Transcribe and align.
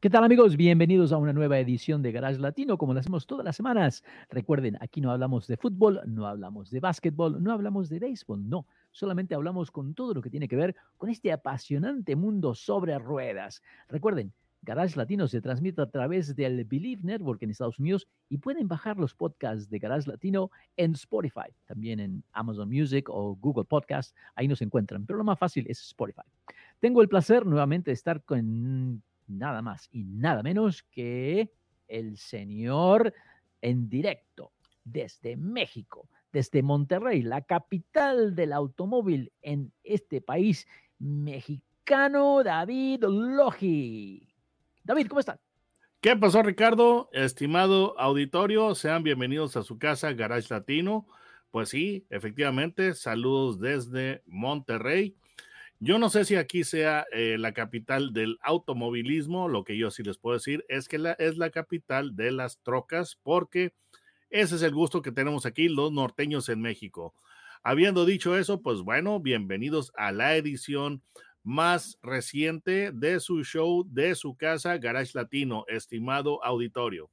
¿Qué 0.00 0.08
tal 0.08 0.24
amigos? 0.24 0.56
Bienvenidos 0.56 1.12
a 1.12 1.18
una 1.18 1.34
nueva 1.34 1.58
edición 1.58 2.00
de 2.00 2.10
Garage 2.10 2.38
Latino, 2.38 2.78
como 2.78 2.94
lo 2.94 3.00
hacemos 3.00 3.26
todas 3.26 3.44
las 3.44 3.54
semanas. 3.54 4.02
Recuerden, 4.30 4.78
aquí 4.80 5.02
no 5.02 5.10
hablamos 5.10 5.46
de 5.46 5.58
fútbol, 5.58 6.00
no 6.06 6.26
hablamos 6.26 6.70
de 6.70 6.80
básquetbol, 6.80 7.42
no 7.42 7.52
hablamos 7.52 7.90
de 7.90 7.98
béisbol, 7.98 8.48
no. 8.48 8.66
Solamente 8.92 9.34
hablamos 9.34 9.70
con 9.70 9.92
todo 9.92 10.14
lo 10.14 10.22
que 10.22 10.30
tiene 10.30 10.48
que 10.48 10.56
ver 10.56 10.74
con 10.96 11.10
este 11.10 11.30
apasionante 11.32 12.16
mundo 12.16 12.54
sobre 12.54 12.98
ruedas. 12.98 13.60
Recuerden, 13.88 14.32
Garage 14.62 14.96
Latino 14.96 15.28
se 15.28 15.42
transmite 15.42 15.82
a 15.82 15.90
través 15.90 16.34
del 16.34 16.64
Believe 16.64 17.02
Network 17.02 17.42
en 17.42 17.50
Estados 17.50 17.78
Unidos 17.78 18.08
y 18.30 18.38
pueden 18.38 18.68
bajar 18.68 18.96
los 18.96 19.14
podcasts 19.14 19.68
de 19.68 19.80
Garage 19.80 20.08
Latino 20.08 20.50
en 20.78 20.92
Spotify, 20.92 21.52
también 21.66 22.00
en 22.00 22.24
Amazon 22.32 22.70
Music 22.70 23.10
o 23.10 23.36
Google 23.36 23.64
Podcast. 23.64 24.16
Ahí 24.34 24.48
nos 24.48 24.62
encuentran, 24.62 25.04
pero 25.04 25.18
lo 25.18 25.24
más 25.24 25.38
fácil 25.38 25.66
es 25.68 25.78
Spotify. 25.82 26.22
Tengo 26.78 27.02
el 27.02 27.08
placer 27.10 27.44
nuevamente 27.44 27.90
de 27.90 27.94
estar 27.94 28.22
con 28.22 29.02
nada 29.30 29.62
más 29.62 29.88
y 29.92 30.04
nada 30.04 30.42
menos 30.42 30.82
que 30.82 31.50
el 31.88 32.18
señor 32.18 33.14
en 33.62 33.88
directo 33.88 34.52
desde 34.84 35.36
México, 35.36 36.08
desde 36.32 36.62
Monterrey, 36.62 37.22
la 37.22 37.42
capital 37.42 38.34
del 38.34 38.52
automóvil 38.52 39.32
en 39.42 39.72
este 39.82 40.20
país 40.20 40.66
mexicano, 40.98 42.42
David 42.42 43.04
Logi. 43.04 44.28
David, 44.84 45.06
¿cómo 45.08 45.20
estás? 45.20 45.38
¿Qué 46.00 46.16
pasó, 46.16 46.42
Ricardo? 46.42 47.10
Estimado 47.12 47.98
auditorio, 47.98 48.74
sean 48.74 49.02
bienvenidos 49.02 49.56
a 49.56 49.62
su 49.62 49.78
casa, 49.78 50.12
Garage 50.12 50.48
Latino. 50.48 51.06
Pues 51.50 51.68
sí, 51.68 52.06
efectivamente, 52.10 52.94
saludos 52.94 53.60
desde 53.60 54.22
Monterrey. 54.26 55.16
Yo 55.82 55.98
no 55.98 56.10
sé 56.10 56.26
si 56.26 56.36
aquí 56.36 56.62
sea 56.62 57.06
eh, 57.10 57.38
la 57.38 57.54
capital 57.54 58.12
del 58.12 58.38
automovilismo, 58.42 59.48
lo 59.48 59.64
que 59.64 59.78
yo 59.78 59.90
sí 59.90 60.02
les 60.02 60.18
puedo 60.18 60.36
decir 60.36 60.62
es 60.68 60.88
que 60.88 60.98
la, 60.98 61.12
es 61.12 61.38
la 61.38 61.48
capital 61.48 62.14
de 62.14 62.32
las 62.32 62.60
trocas, 62.60 63.18
porque 63.22 63.72
ese 64.28 64.56
es 64.56 64.62
el 64.62 64.74
gusto 64.74 65.00
que 65.00 65.10
tenemos 65.10 65.46
aquí 65.46 65.70
los 65.70 65.90
norteños 65.90 66.50
en 66.50 66.60
México. 66.60 67.14
Habiendo 67.62 68.04
dicho 68.04 68.36
eso, 68.36 68.60
pues 68.60 68.82
bueno, 68.82 69.20
bienvenidos 69.20 69.90
a 69.96 70.12
la 70.12 70.36
edición 70.36 71.02
más 71.42 71.98
reciente 72.02 72.92
de 72.92 73.18
su 73.18 73.42
show 73.42 73.82
de 73.88 74.14
su 74.16 74.36
casa 74.36 74.76
Garage 74.76 75.12
Latino, 75.14 75.64
estimado 75.66 76.44
auditorio. 76.44 77.10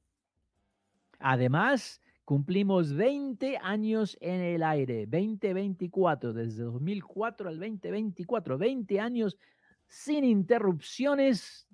Además, 1.20 2.02
Cumplimos 2.28 2.92
20 2.92 3.56
años 3.62 4.18
en 4.20 4.42
el 4.42 4.62
aire, 4.62 5.06
2024, 5.06 6.34
desde 6.34 6.62
2004 6.62 7.48
al 7.48 7.58
2024, 7.58 8.58
20 8.58 9.00
años 9.00 9.38
sin 9.86 10.24
interrupciones. 10.24 11.66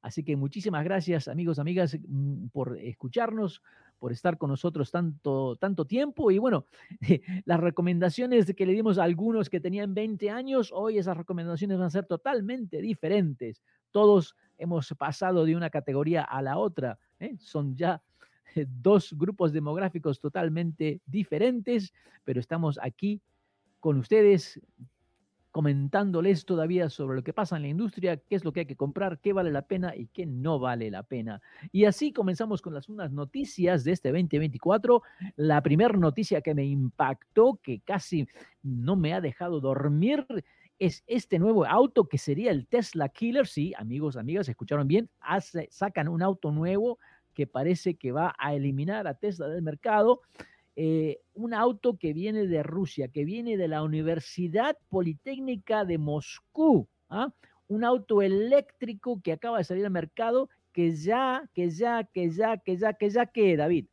Así 0.00 0.24
que 0.24 0.34
muchísimas 0.34 0.82
gracias 0.82 1.28
amigos, 1.28 1.58
amigas, 1.58 1.94
mm, 2.08 2.46
por 2.46 2.78
escucharnos, 2.78 3.60
por 3.98 4.12
estar 4.12 4.38
con 4.38 4.48
nosotros 4.48 4.90
tanto, 4.90 5.56
tanto 5.56 5.84
tiempo. 5.84 6.30
Y 6.30 6.38
bueno, 6.38 6.64
las 7.44 7.60
recomendaciones 7.60 8.54
que 8.56 8.64
le 8.64 8.72
dimos 8.72 8.96
a 8.96 9.04
algunos 9.04 9.50
que 9.50 9.60
tenían 9.60 9.92
20 9.92 10.30
años, 10.30 10.70
hoy 10.72 10.96
esas 10.96 11.18
recomendaciones 11.18 11.76
van 11.76 11.88
a 11.88 11.90
ser 11.90 12.06
totalmente 12.06 12.80
diferentes. 12.80 13.62
Todos 13.90 14.36
hemos 14.56 14.88
pasado 14.96 15.44
de 15.44 15.54
una 15.54 15.68
categoría 15.68 16.22
a 16.22 16.40
la 16.40 16.56
otra. 16.56 16.98
¿eh? 17.20 17.36
Son 17.38 17.76
ya 17.76 18.02
dos 18.82 19.14
grupos 19.16 19.52
demográficos 19.52 20.20
totalmente 20.20 21.00
diferentes, 21.06 21.92
pero 22.24 22.40
estamos 22.40 22.78
aquí 22.82 23.20
con 23.80 23.98
ustedes 23.98 24.60
comentándoles 25.50 26.44
todavía 26.44 26.88
sobre 26.88 27.16
lo 27.16 27.24
que 27.24 27.32
pasa 27.32 27.56
en 27.56 27.62
la 27.62 27.68
industria, 27.68 28.16
qué 28.16 28.36
es 28.36 28.44
lo 28.44 28.52
que 28.52 28.60
hay 28.60 28.66
que 28.66 28.76
comprar, 28.76 29.18
qué 29.18 29.32
vale 29.32 29.50
la 29.50 29.62
pena 29.62 29.96
y 29.96 30.06
qué 30.06 30.26
no 30.26 30.58
vale 30.58 30.90
la 30.90 31.02
pena. 31.02 31.40
Y 31.72 31.84
así 31.84 32.12
comenzamos 32.12 32.62
con 32.62 32.74
las 32.74 32.88
unas 32.88 33.10
noticias 33.12 33.82
de 33.82 33.92
este 33.92 34.10
2024. 34.10 35.02
La 35.36 35.62
primera 35.62 35.96
noticia 35.96 36.42
que 36.42 36.54
me 36.54 36.64
impactó, 36.64 37.58
que 37.62 37.80
casi 37.80 38.28
no 38.62 38.94
me 38.94 39.14
ha 39.14 39.20
dejado 39.20 39.60
dormir, 39.60 40.26
es 40.78 41.02
este 41.06 41.38
nuevo 41.38 41.66
auto 41.66 42.08
que 42.08 42.18
sería 42.18 42.52
el 42.52 42.68
Tesla 42.68 43.08
Killer. 43.08 43.46
Sí, 43.46 43.72
amigos, 43.76 44.16
amigas, 44.16 44.48
escucharon 44.48 44.86
bien, 44.86 45.10
Hace, 45.20 45.68
sacan 45.72 46.08
un 46.08 46.22
auto 46.22 46.52
nuevo 46.52 46.98
que 47.38 47.46
parece 47.46 47.94
que 47.94 48.10
va 48.10 48.34
a 48.36 48.56
eliminar 48.56 49.06
a 49.06 49.14
Tesla 49.14 49.46
del 49.46 49.62
mercado. 49.62 50.22
Eh, 50.74 51.20
un 51.34 51.54
auto 51.54 51.96
que 51.96 52.12
viene 52.12 52.48
de 52.48 52.64
Rusia, 52.64 53.06
que 53.06 53.24
viene 53.24 53.56
de 53.56 53.68
la 53.68 53.84
Universidad 53.84 54.76
Politécnica 54.88 55.84
de 55.84 55.98
Moscú, 55.98 56.88
¿ah? 57.08 57.32
un 57.68 57.84
auto 57.84 58.22
eléctrico 58.22 59.20
que 59.22 59.30
acaba 59.30 59.58
de 59.58 59.64
salir 59.64 59.84
al 59.84 59.92
mercado, 59.92 60.50
que 60.72 60.96
ya, 60.96 61.48
que 61.54 61.70
ya, 61.70 62.02
que 62.02 62.28
ya, 62.28 62.56
que 62.56 62.76
ya, 62.76 62.94
que 62.94 63.08
ya, 63.08 63.26
que 63.26 63.56
David. 63.56 63.86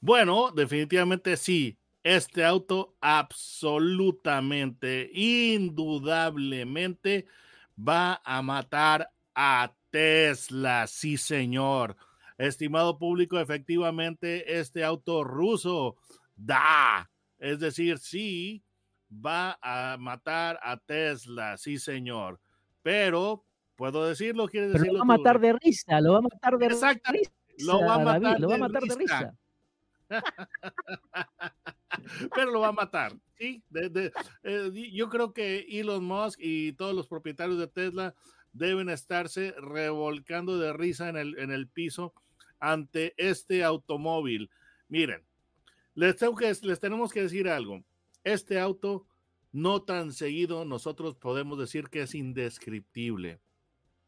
Bueno, 0.00 0.50
definitivamente 0.50 1.36
sí. 1.36 1.78
Este 2.02 2.44
auto 2.44 2.96
absolutamente, 3.00 5.10
indudablemente 5.12 7.26
va 7.78 8.20
a 8.24 8.42
matar 8.42 9.12
a 9.32 9.72
Tesla, 9.90 10.88
sí 10.88 11.16
señor. 11.16 11.96
Estimado 12.38 12.98
público, 12.98 13.40
efectivamente 13.40 14.60
este 14.60 14.84
auto 14.84 15.24
ruso 15.24 15.96
da, 16.36 17.10
es 17.38 17.58
decir, 17.58 17.98
sí 17.98 18.62
va 19.10 19.58
a 19.60 19.96
matar 19.98 20.60
a 20.62 20.76
Tesla, 20.76 21.56
sí 21.56 21.78
señor, 21.78 22.38
pero 22.82 23.44
puedo 23.74 24.06
decirlo, 24.06 24.46
quiere 24.46 24.68
decirlo. 24.68 24.92
Lo 24.92 24.98
va 25.00 25.14
a 25.14 25.18
matar 25.18 25.40
de 25.40 25.52
risa, 25.52 26.00
lo 26.00 26.12
va 26.12 26.18
a 26.18 26.22
matar 26.22 26.58
de 26.58 26.68
risa. 26.68 27.00
Lo 27.58 27.80
va 27.80 27.94
a 27.94 27.98
matar, 27.98 28.40
lo 28.40 28.48
va 28.48 28.54
a 28.54 28.58
matar 28.58 28.82
de 28.84 28.94
risa. 28.94 29.36
pero 32.34 32.52
lo 32.52 32.60
va 32.60 32.68
a 32.68 32.72
matar, 32.72 33.14
¿sí? 33.36 33.64
Eh, 33.74 34.12
yo 34.92 35.08
creo 35.08 35.32
que 35.32 35.66
Elon 35.68 36.04
Musk 36.04 36.38
y 36.40 36.72
todos 36.74 36.94
los 36.94 37.08
propietarios 37.08 37.58
de 37.58 37.66
Tesla 37.66 38.14
deben 38.52 38.88
estarse 38.88 39.54
revolcando 39.58 40.56
de 40.58 40.72
risa 40.72 41.08
en 41.08 41.16
el, 41.16 41.36
en 41.38 41.50
el 41.50 41.66
piso 41.68 42.14
ante 42.60 43.14
este 43.16 43.64
automóvil. 43.64 44.50
Miren, 44.88 45.24
les, 45.94 46.16
tengo 46.16 46.36
que, 46.36 46.52
les 46.62 46.80
tenemos 46.80 47.12
que 47.12 47.22
decir 47.22 47.48
algo. 47.48 47.82
Este 48.24 48.60
auto, 48.60 49.06
no 49.52 49.82
tan 49.82 50.12
seguido, 50.12 50.64
nosotros 50.64 51.16
podemos 51.16 51.58
decir 51.58 51.88
que 51.88 52.02
es 52.02 52.14
indescriptible. 52.14 53.40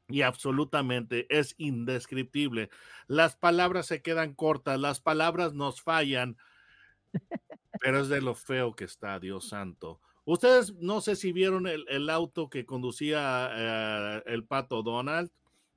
Y 0.09 0.23
absolutamente 0.23 1.27
es 1.31 1.55
indescriptible. 1.59 2.71
Las 3.07 3.37
palabras 3.37 3.87
se 3.87 4.03
quedan 4.03 4.35
cortas, 4.35 4.79
las 4.79 5.01
palabras 5.01 5.55
nos 5.55 5.81
fallan, 5.81 6.37
pero 7.81 8.01
es 8.01 8.09
de 8.09 8.21
lo 8.21 8.35
feo 8.35 8.75
que 8.75 8.85
está, 8.85 9.19
Dios 9.21 9.49
santo. 9.49 10.01
Ustedes 10.25 10.75
no 10.75 11.01
sé 11.01 11.17
si 11.17 11.33
vieron 11.33 11.67
el, 11.67 12.11
auto 12.11 12.51
que 12.51 12.65
conducía 12.65 13.51
eh, 13.53 14.23
el 14.27 14.45
pato 14.45 14.83
Donald. 14.83 15.31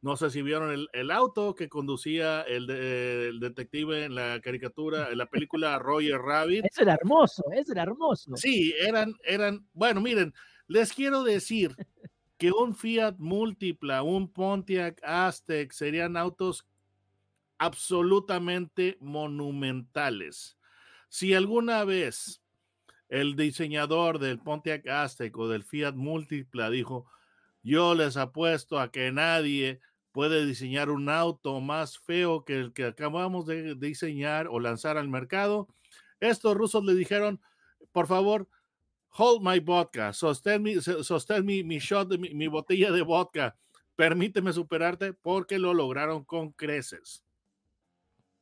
No 0.03 0.17
sé 0.17 0.29
si 0.29 0.41
vieron 0.41 0.85
el, 0.91 1.11
auto 1.11 1.55
que 1.55 1.69
conducía 1.69 2.41
el, 2.41 3.39
detective 3.39 4.03
en 4.03 4.15
la 4.15 4.41
caricatura, 4.41 5.07
en 5.09 5.17
la 5.17 5.27
película 5.27 5.79
Roger 5.79 6.19
Rabbit. 6.19 6.65
Eso 6.65 6.81
era 6.81 6.95
hermoso, 6.95 7.41
eso 7.53 7.71
era 7.71 7.83
hermoso. 7.83 8.35
Sí, 8.35 8.75
eran, 8.77 9.15
eran, 9.23 9.65
bueno, 9.71 10.01
miren, 10.01 10.33
les 10.67 10.91
quiero 10.91 11.23
decir 11.23 11.73
que 12.37 12.51
un 12.51 12.75
Fiat 12.75 13.15
Múltipla, 13.17 14.03
un 14.03 14.29
Pontiac 14.29 14.99
Aztec 15.05 15.71
serían 15.71 16.17
autos 16.17 16.67
absolutamente 17.57 18.97
monumentales. 18.99 20.57
Si 21.07 21.33
alguna 21.33 21.85
vez 21.85 22.43
el 23.07 23.37
diseñador 23.37 24.19
del 24.19 24.39
Pontiac 24.39 24.85
Aztec 24.85 25.37
o 25.37 25.47
del 25.47 25.63
Fiat 25.63 25.95
Múltipla 25.95 26.69
dijo, 26.69 27.07
yo 27.61 27.95
les 27.95 28.17
apuesto 28.17 28.77
a 28.77 28.91
que 28.91 29.13
nadie 29.13 29.79
puede 30.13 30.45
diseñar 30.45 30.89
un 30.89 31.09
auto 31.09 31.59
más 31.59 31.97
feo 31.97 32.45
que 32.45 32.59
el 32.59 32.71
que 32.71 32.85
acabamos 32.85 33.45
de 33.45 33.75
diseñar 33.75 34.47
o 34.47 34.59
lanzar 34.59 34.97
al 34.97 35.09
mercado. 35.09 35.67
Estos 36.19 36.55
rusos 36.55 36.85
le 36.85 36.93
dijeron, 36.93 37.41
por 37.91 38.07
favor, 38.07 38.47
hold 39.17 39.41
my 39.41 39.59
vodka, 39.59 40.13
sostén 40.13 40.61
mi, 40.61 40.75
sostén 40.75 41.45
mi, 41.45 41.63
mi 41.63 41.79
shot, 41.79 42.17
mi, 42.17 42.47
botella 42.47 42.91
de 42.91 43.01
vodka, 43.01 43.57
permíteme 43.95 44.53
superarte 44.53 45.13
porque 45.13 45.57
lo 45.57 45.73
lograron 45.73 46.23
con 46.23 46.51
creces. 46.51 47.25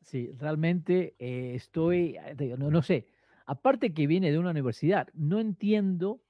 Sí, 0.02 0.30
realmente 0.38 1.16
eh, 1.20 1.54
estoy, 1.56 2.18
eh, 2.18 2.56
no, 2.58 2.70
no 2.70 2.82
sé, 2.82 3.08
aparte 3.46 3.94
que 3.94 4.08
viene 4.08 4.32
de 4.32 4.40
una 4.40 4.52
universidad, 4.52 5.08
no 5.14 5.40
entiendo 5.40 6.22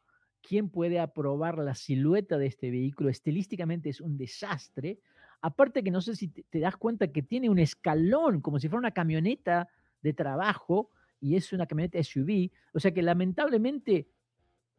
quién 0.41 0.69
puede 0.69 0.99
aprobar 0.99 1.57
la 1.57 1.75
silueta 1.75 2.37
de 2.37 2.47
este 2.47 2.69
vehículo. 2.69 3.09
Estilísticamente 3.09 3.89
es 3.89 4.01
un 4.01 4.17
desastre. 4.17 4.99
Aparte 5.41 5.83
que 5.83 5.91
no 5.91 6.01
sé 6.01 6.15
si 6.15 6.27
te, 6.27 6.59
das 6.59 6.77
cuenta 6.77 7.07
que 7.07 7.23
tiene 7.23 7.49
un 7.49 7.59
escalón, 7.59 8.41
como 8.41 8.59
si 8.59 8.67
fuera 8.69 8.79
una 8.79 8.91
camioneta 8.91 9.69
de 10.01 10.13
trabajo, 10.13 10.89
y 11.19 11.35
es 11.35 11.53
una 11.53 11.67
camioneta 11.67 11.99
SUV. 11.99 12.49
O 12.73 12.79
sea 12.79 12.91
que 12.91 13.01
lamentablemente 13.01 14.07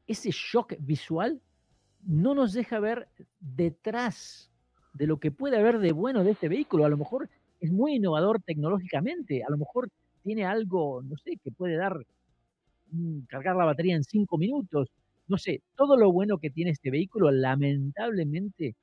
ese 0.06 0.30
shock 0.32 0.74
visual 0.80 1.40
no 2.04 2.34
nos 2.34 2.52
deja 2.52 2.80
ver 2.80 3.08
detrás 3.40 4.50
de 4.94 5.06
lo 5.06 5.18
que 5.18 5.30
puede 5.30 5.56
haber 5.56 5.78
de 5.78 5.92
bueno 5.92 6.24
de 6.24 6.32
este 6.32 6.48
vehículo. 6.48 6.84
A 6.84 6.88
lo 6.88 6.96
mejor 6.96 7.28
es 7.60 7.70
muy 7.70 7.94
innovador 7.94 8.42
tecnológicamente, 8.42 9.44
a 9.44 9.50
lo 9.50 9.56
mejor 9.56 9.88
tiene 10.22 10.44
algo, 10.44 11.02
no 11.02 11.16
sé, 11.16 11.36
que 11.42 11.50
puede 11.50 11.76
dar, 11.76 12.04
mm, 12.90 13.20
cargar 13.28 13.56
la 13.56 13.64
batería 13.64 13.94
en 13.94 14.04
cinco 14.04 14.36
minutos, 14.38 14.88
no 15.28 15.38
sé, 15.38 15.62
todo 15.76 15.96
lo 15.96 16.12
bueno 16.12 16.38
que 16.38 16.50
tiene 16.50 16.72
este 16.72 16.90
vehículo, 16.90 17.30
lamentablemente, 17.30 18.74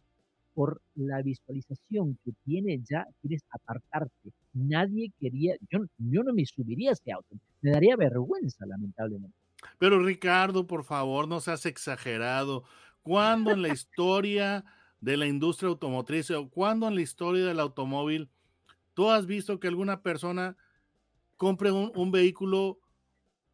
por 0.59 0.81
la 0.95 1.21
visualización 1.21 2.19
que 2.25 2.33
tiene 2.43 2.81
ya, 2.83 3.05
quieres 3.21 3.45
apartarte. 3.49 4.33
Nadie 4.51 5.13
quería, 5.17 5.55
yo, 5.71 5.85
yo 5.97 6.21
no 6.21 6.33
me 6.33 6.45
subiría 6.45 6.89
a 6.89 6.93
este 6.93 7.13
auto, 7.13 7.37
me 7.61 7.71
daría 7.71 7.95
vergüenza, 7.95 8.65
lamentablemente. 8.65 9.37
Pero 9.77 10.03
Ricardo, 10.03 10.67
por 10.67 10.83
favor, 10.83 11.29
no 11.29 11.39
seas 11.39 11.65
exagerado. 11.65 12.65
¿Cuándo 13.03 13.51
en 13.51 13.61
la 13.61 13.69
historia 13.69 14.65
de 14.99 15.15
la 15.15 15.27
industria 15.27 15.69
automotriz 15.69 16.29
o 16.31 16.49
cuándo 16.49 16.89
en 16.89 16.95
la 16.95 17.01
historia 17.03 17.45
del 17.45 17.61
automóvil 17.61 18.29
tú 18.93 19.09
has 19.09 19.25
visto 19.25 19.61
que 19.61 19.69
alguna 19.69 20.01
persona 20.01 20.57
compre 21.37 21.71
un 21.71 22.11
vehículo 22.11 22.79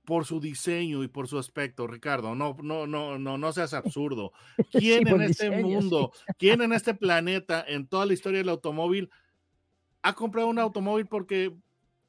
por 0.06 0.26
su 0.26 0.40
diseño 0.40 1.04
y 1.04 1.08
por 1.08 1.28
su 1.28 1.38
aspecto, 1.38 1.88
Ricardo. 1.88 2.36
No, 2.36 2.56
no, 2.62 2.88
no, 2.88 3.18
no, 3.20 3.38
no 3.38 3.52
seas 3.52 3.74
absurdo. 3.74 4.32
¿Quién 4.72 5.08
Sí, 5.08 5.14
en 5.14 5.22
este 5.22 5.50
diseño, 5.50 5.58
sí. 5.68 5.74
mundo, 5.74 6.12
quién 6.38 6.62
en 6.62 6.72
este 6.74 6.94
planeta, 6.94 7.66
en 7.68 7.88
toda 7.88 8.06
la 8.06 8.14
historia 8.14 8.40
del 8.40 8.50
automóvil, 8.50 9.10
ha 10.02 10.14
comprado 10.14 10.48
un 10.48 10.60
automóvil 10.60 11.08
porque 11.08 11.54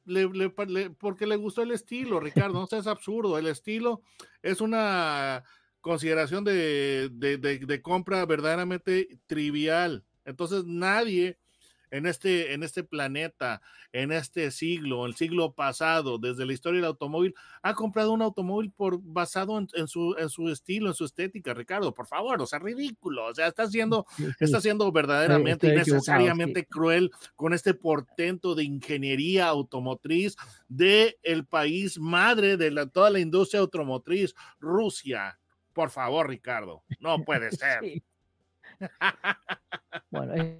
le, 0.05 0.27
le 0.29 0.49
pa- 0.49 0.65
le- 0.65 0.91
porque 0.91 1.25
le 1.27 1.35
gustó 1.35 1.61
el 1.63 1.71
estilo, 1.71 2.19
Ricardo? 2.19 2.53
No 2.59 2.67
seas 2.67 2.87
absurdo. 2.87 3.37
El 3.37 3.47
estilo 3.47 4.01
es 4.41 4.61
una 4.61 5.43
consideración 5.81 6.43
de, 6.43 7.09
de, 7.11 7.37
de- 7.37 7.59
de 7.59 7.81
compra 7.81 8.25
verdaderamente 8.25 9.19
trivial. 9.25 10.03
Entonces 10.25 10.63
nadie 10.65 11.37
en 11.91 12.05
este, 12.05 12.53
en 12.53 12.63
este 12.63 12.83
planeta, 12.83 13.61
en 13.91 14.11
este 14.11 14.51
siglo, 14.51 15.05
el 15.05 15.15
siglo 15.15 15.53
pasado, 15.53 16.17
desde 16.17 16.45
la 16.45 16.53
historia 16.53 16.81
del 16.81 16.87
automóvil, 16.87 17.33
ha 17.61 17.73
comprado 17.73 18.11
un 18.11 18.21
automóvil 18.21 18.71
por, 18.71 18.99
basado 19.01 19.57
en, 19.57 19.67
en 19.73 19.87
su, 19.87 20.15
en 20.17 20.29
su 20.29 20.49
estilo, 20.49 20.89
en 20.89 20.95
su 20.95 21.05
estética, 21.05 21.53
Ricardo, 21.53 21.93
por 21.93 22.07
favor, 22.07 22.41
o 22.41 22.45
sea, 22.45 22.59
ridículo, 22.59 23.25
o 23.25 23.35
sea, 23.35 23.47
está 23.47 23.67
siendo, 23.67 24.05
está 24.39 24.61
siendo 24.61 24.91
verdaderamente 24.91 25.67
equivocado, 25.67 25.89
innecesariamente 25.89 26.65
cruel 26.65 27.11
con 27.35 27.53
este 27.53 27.73
portento 27.73 28.55
de 28.55 28.63
ingeniería 28.63 29.47
automotriz 29.47 30.35
de 30.67 31.17
el 31.23 31.45
país 31.45 31.99
madre 31.99 32.57
de 32.57 32.71
la, 32.71 32.87
toda 32.87 33.09
la 33.09 33.19
industria 33.19 33.61
automotriz, 33.61 34.35
Rusia. 34.59 35.39
Por 35.73 35.89
favor, 35.91 36.27
Ricardo, 36.27 36.83
no 36.99 37.23
puede 37.23 37.51
ser. 37.51 37.79
Sí. 37.81 38.03
Bueno, 40.09 40.35
eh, 40.35 40.59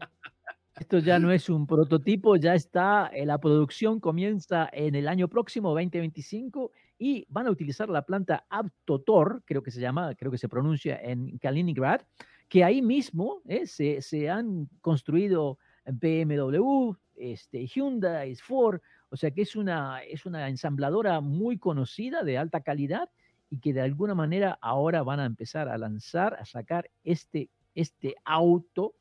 esto 0.80 1.00
ya 1.00 1.18
no 1.18 1.32
es 1.32 1.50
un 1.50 1.66
prototipo, 1.66 2.36
ya 2.36 2.54
está, 2.54 3.08
eh, 3.08 3.26
la 3.26 3.40
producción 3.40 4.00
comienza 4.00 4.70
en 4.72 4.96
el 4.96 5.08
año 5.08 5.28
próximo, 5.28 5.70
2025, 5.70 6.72
y 7.00 7.26
van 7.30 7.48
a 7.48 7.52
utilizar 7.52 7.90
la 7.90 8.04
planta 8.04 8.46
Avtotor, 8.50 9.42
creo 9.46 9.64
que 9.64 9.72
se 9.72 9.82
llama, 9.82 10.14
creo 10.16 10.32
que 10.32 10.38
se 10.38 10.50
pronuncia 10.50 11.00
en 11.02 11.38
Kaliningrad, 11.40 12.02
que 12.48 12.64
ahí 12.64 12.82
mismo 12.82 13.42
eh, 13.48 13.66
se, 13.66 14.02
se 14.02 14.30
han 14.30 14.70
construido 14.82 15.58
BMW, 15.86 16.94
este, 17.16 17.66
Hyundai, 17.66 18.36
Ford, 18.36 18.80
o 19.10 19.18
sea 19.18 19.32
que 19.32 19.42
es 19.42 19.56
una, 19.56 20.04
es 20.04 20.26
una 20.26 20.48
ensambladora 20.48 21.22
muy 21.22 21.58
conocida 21.58 22.24
de 22.24 22.38
alta 22.38 22.62
calidad 22.62 23.10
y 23.50 23.60
que 23.60 23.74
de 23.74 23.82
alguna 23.82 24.14
manera 24.14 24.60
ahora 24.62 25.02
van 25.02 25.20
a 25.22 25.26
empezar 25.26 25.70
a 25.70 25.78
lanzar, 25.78 26.36
a 26.36 26.46
sacar 26.46 26.90
este, 27.04 27.50
este 27.74 28.16
auto 28.26 28.94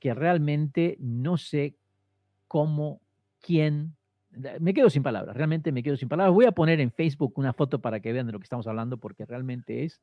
que 0.00 0.14
realmente 0.14 0.96
no 0.98 1.36
sé 1.36 1.76
cómo, 2.48 3.00
quién. 3.40 3.96
Me 4.60 4.74
quedo 4.74 4.90
sin 4.90 5.02
palabras, 5.02 5.36
realmente 5.36 5.70
me 5.72 5.82
quedo 5.82 5.96
sin 5.96 6.08
palabras. 6.08 6.34
Voy 6.34 6.46
a 6.46 6.52
poner 6.52 6.80
en 6.80 6.90
Facebook 6.90 7.34
una 7.36 7.52
foto 7.52 7.80
para 7.80 8.00
que 8.00 8.12
vean 8.12 8.26
de 8.26 8.32
lo 8.32 8.38
que 8.38 8.44
estamos 8.44 8.66
hablando, 8.66 8.98
porque 8.98 9.26
realmente 9.26 9.84
es 9.84 10.00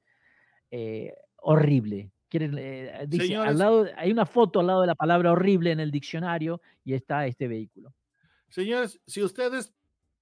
eh, 0.71 1.13
horrible. 1.37 2.11
Eh, 2.31 3.05
dice, 3.07 3.37
al 3.37 3.57
lado, 3.57 3.87
hay 3.95 4.11
una 4.11 4.25
foto 4.25 4.59
al 4.59 4.67
lado 4.67 4.81
de 4.81 4.87
la 4.87 4.95
palabra 4.95 5.31
horrible 5.31 5.71
en 5.71 5.79
el 5.79 5.91
diccionario 5.91 6.61
y 6.83 6.93
está 6.93 7.25
este 7.25 7.47
vehículo. 7.47 7.93
Señores, 8.49 8.99
si 9.07 9.23
ustedes 9.23 9.73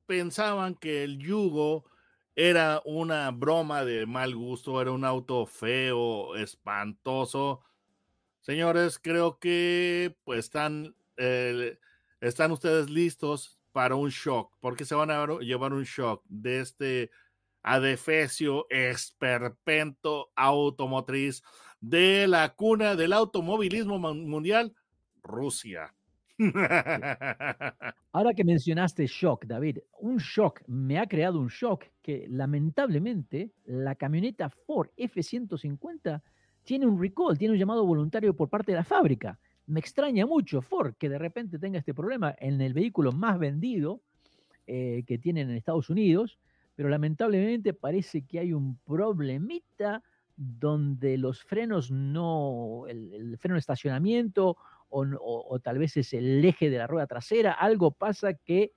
pensaban 0.05 0.75
que 0.75 1.03
el 1.03 1.17
yugo 1.17 1.85
era 2.35 2.81
una 2.85 3.31
broma 3.31 3.85
de 3.85 4.05
mal 4.05 4.35
gusto, 4.35 4.81
era 4.81 4.91
un 4.91 5.03
auto 5.03 5.45
feo, 5.45 6.35
espantoso, 6.35 7.61
señores, 8.45 8.99
creo 8.99 9.39
que 9.39 10.15
pues 10.23 10.39
están, 10.45 10.95
eh, 11.17 11.79
están 12.21 12.51
ustedes 12.51 12.91
listos 12.91 13.59
para 13.71 13.95
un 13.95 14.09
shock, 14.09 14.55
porque 14.59 14.85
se 14.85 14.93
van 14.93 15.09
a 15.09 15.25
llevar 15.39 15.73
un 15.73 15.83
shock 15.83 16.23
de 16.29 16.59
este 16.59 17.09
adefesio 17.63 18.67
esperpento 18.69 20.29
automotriz 20.35 21.41
de 21.81 22.27
la 22.27 22.53
cuna 22.53 22.95
del 22.95 23.13
automovilismo 23.13 23.97
mun- 23.97 24.29
mundial, 24.29 24.75
Rusia. 25.23 25.91
Ahora 28.11 28.33
que 28.35 28.43
mencionaste 28.43 29.07
shock, 29.07 29.45
David, 29.45 29.79
un 30.01 30.17
shock 30.17 30.61
me 30.67 30.99
ha 30.99 31.07
creado 31.07 31.39
un 31.39 31.47
shock 31.47 31.85
que 32.03 32.27
lamentablemente 32.29 33.51
la 33.65 33.95
camioneta 33.95 34.51
Ford 34.51 34.89
F-150 34.97 36.21
tiene 36.65 36.85
un 36.85 36.99
recall, 36.99 37.37
tiene 37.37 37.53
un 37.53 37.59
llamado 37.59 37.85
voluntario 37.85 38.35
por 38.35 38.49
parte 38.49 38.73
de 38.73 38.77
la 38.79 38.83
fábrica. 38.83 39.39
Me 39.67 39.79
extraña 39.79 40.25
mucho 40.25 40.61
Ford 40.61 40.95
que 40.99 41.07
de 41.07 41.17
repente 41.17 41.57
tenga 41.59 41.79
este 41.79 41.93
problema 41.93 42.35
en 42.37 42.59
el 42.59 42.73
vehículo 42.73 43.11
más 43.13 43.39
vendido 43.39 44.01
eh, 44.67 45.03
que 45.07 45.17
tienen 45.17 45.49
en 45.49 45.55
Estados 45.55 45.89
Unidos, 45.89 46.37
pero 46.75 46.89
lamentablemente 46.89 47.73
parece 47.73 48.23
que 48.23 48.39
hay 48.39 48.51
un 48.51 48.77
problemita 48.79 50.03
donde 50.35 51.17
los 51.17 51.41
frenos 51.43 51.91
no, 51.91 52.83
el, 52.87 53.37
freno 53.37 53.55
de 53.55 53.59
estacionamiento 53.59 54.57
o- 54.89 55.45
o 55.49 55.59
tal 55.59 55.77
vez 55.77 55.95
es 55.97 56.13
el 56.13 56.43
eje 56.43 56.69
de 56.69 56.77
la 56.77 56.87
rueda 56.87 57.07
trasera, 57.07 57.53
algo 57.53 57.91
pasa 57.91 58.33
que 58.33 58.71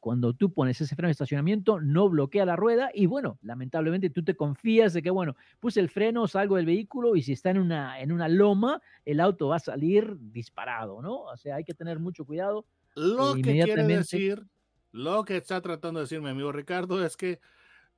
cuando 0.00 0.32
tú 0.32 0.52
pones 0.52 0.80
ese 0.80 0.94
freno 0.94 1.08
de 1.08 1.12
estacionamiento 1.12 1.80
no 1.80 2.08
bloquea 2.08 2.44
la 2.44 2.56
rueda 2.56 2.90
y 2.94 3.06
bueno, 3.06 3.38
lamentablemente 3.42 4.10
tú 4.10 4.22
te 4.22 4.36
confías 4.36 4.92
de 4.92 5.02
que 5.02 5.10
bueno, 5.10 5.36
puse 5.60 5.80
el 5.80 5.88
freno, 5.88 6.28
salgo 6.28 6.56
del 6.56 6.66
vehículo 6.66 7.16
y 7.16 7.22
si 7.22 7.32
está 7.32 7.50
en 7.50 7.58
una, 7.58 8.00
en 8.00 8.12
una 8.12 8.28
loma, 8.28 8.80
el 9.04 9.20
auto 9.20 9.48
va 9.48 9.56
a 9.56 9.60
salir 9.60 10.16
disparado, 10.18 11.02
¿no? 11.02 11.22
O 11.22 11.36
sea, 11.36 11.56
hay 11.56 11.64
que 11.64 11.74
tener 11.74 11.98
mucho 11.98 12.24
cuidado. 12.24 12.64
Lo 12.94 13.36
e 13.36 13.42
que 13.42 13.60
quiere 13.62 13.84
decir, 13.84 14.44
lo 14.92 15.24
que 15.24 15.36
está 15.36 15.60
tratando 15.60 16.00
de 16.00 16.04
decir 16.04 16.20
mi 16.20 16.30
amigo 16.30 16.52
Ricardo 16.52 17.04
es 17.04 17.16
que 17.16 17.40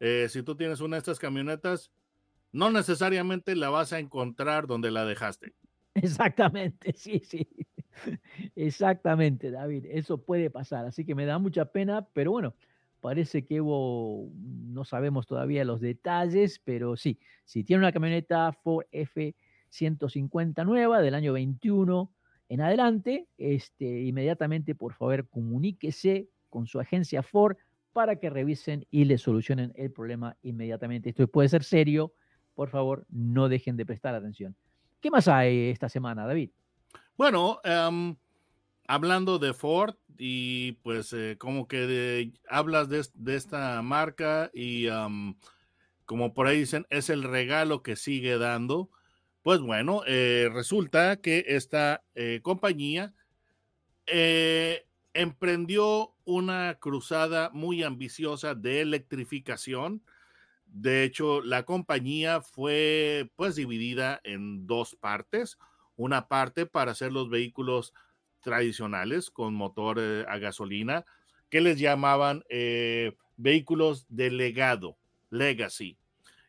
eh, 0.01 0.29
si 0.31 0.43
tú 0.43 0.57
tienes 0.57 0.81
una 0.81 0.97
de 0.97 1.01
estas 1.01 1.19
camionetas, 1.19 1.91
no 2.53 2.71
necesariamente 2.71 3.55
la 3.55 3.71
vas 3.71 3.93
a 3.93 3.99
encontrar 3.99 4.67
donde 4.67 4.91
la 4.91 5.05
dejaste. 5.05 5.55
Exactamente, 5.95 6.93
sí, 6.97 7.21
sí. 7.25 7.47
Exactamente, 8.57 9.51
David. 9.51 9.87
Eso 9.89 10.19
puede 10.19 10.51
pasar. 10.51 10.87
Así 10.87 11.05
que 11.05 11.15
me 11.15 11.27
da 11.27 11.39
mucha 11.39 11.67
pena, 11.67 12.07
pero 12.13 12.33
bueno, 12.33 12.55
parece 13.01 13.45
que 13.45 13.59
no 13.59 14.85
sabemos 14.85 15.27
todavía 15.27 15.65
los 15.65 15.81
detalles, 15.81 16.61
pero 16.65 16.97
sí, 16.97 17.19
si 17.45 17.65
tiene 17.65 17.81
una 17.81 17.93
camioneta 17.93 18.53
Ford 18.53 18.87
F-150 18.93 20.65
nueva 20.65 21.01
del 21.01 21.15
año 21.15 21.33
21 21.33 22.13
en 22.49 22.61
adelante, 22.61 23.29
este, 23.39 24.03
inmediatamente, 24.03 24.75
por 24.75 24.93
favor, 24.95 25.29
comuníquese 25.29 26.29
con 26.49 26.67
su 26.67 26.81
agencia 26.81 27.23
Ford 27.23 27.57
para 27.93 28.17
que 28.17 28.31
revisen 28.31 28.87
y 28.91 29.05
le 29.05 29.19
solucionen 29.19 29.73
el 29.77 29.93
problema 29.93 30.37
inmediatamente. 30.43 31.11
Esto 31.11 31.27
puede 31.29 31.49
ser 31.49 31.65
serio. 31.65 32.13
Por 32.55 32.69
favor, 32.69 33.07
no 33.09 33.49
dejen 33.49 33.77
de 33.77 33.87
prestar 33.87 34.15
atención. 34.15 34.57
¿Qué 35.01 35.11
más 35.11 35.29
hay 35.29 35.71
esta 35.71 35.89
semana, 35.89 36.27
David? 36.27 36.51
Bueno, 37.17 37.61
em, 37.65 38.17
hablando 38.89 39.39
de 39.39 39.55
Ford 39.55 39.97
y 40.19 40.73
pues 40.83 41.13
eh, 41.13 41.37
como 41.39 41.69
que 41.69 42.33
hablas 42.49 42.89
de, 42.89 43.01
es- 43.01 43.13
de 43.15 43.37
esta 43.37 43.83
marca 43.83 44.51
y 44.55 44.89
am, 44.89 45.39
como 46.07 46.35
por 46.35 46.47
ahí 46.49 46.61
dicen, 46.61 46.87
es 46.91 47.11
el 47.11 47.23
regalo 47.25 47.83
que 47.83 47.97
sigue 47.97 48.39
dando. 48.39 48.91
Pues 49.43 49.61
bueno, 49.61 50.03
eh, 50.07 50.51
resulta 50.53 51.19
que 51.21 51.45
esta 51.49 52.05
eh, 52.15 52.41
compañía 52.43 53.15
emprendió 55.13 56.15
una 56.25 56.79
cruzada 56.79 57.51
muy 57.53 57.83
ambiciosa 57.83 58.55
de 58.55 58.81
electrificación. 58.81 60.03
De 60.67 61.05
hecho, 61.05 61.43
la 61.43 61.65
compañía 61.65 62.43
fue 62.43 63.31
pues 63.37 63.57
dividida 63.57 64.21
en 64.25 64.67
dos 64.67 64.97
partes. 64.97 65.59
Una 66.01 66.29
parte 66.29 66.65
para 66.65 66.93
hacer 66.93 67.13
los 67.13 67.29
vehículos 67.29 67.93
tradicionales 68.41 69.31
con 69.31 69.53
motor 69.53 69.99
eh, 70.01 70.25
a 70.27 70.39
gasolina, 70.39 71.05
que 71.51 71.61
les 71.61 71.79
llamaban 71.79 72.43
eh, 72.49 73.19
vehículos 73.37 74.07
de 74.09 74.31
legado, 74.31 74.97
legacy. 75.29 75.99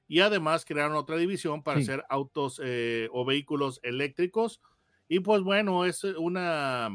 Y 0.07 0.21
además 0.21 0.63
crearon 0.63 0.95
otra 0.95 1.17
división 1.17 1.63
para 1.63 1.79
hacer 1.79 2.05
autos 2.07 2.61
eh, 2.63 3.09
o 3.11 3.25
vehículos 3.25 3.81
eléctricos. 3.83 4.61
Y 5.09 5.19
pues 5.19 5.41
bueno, 5.41 5.83
es 5.83 6.05
una 6.05 6.89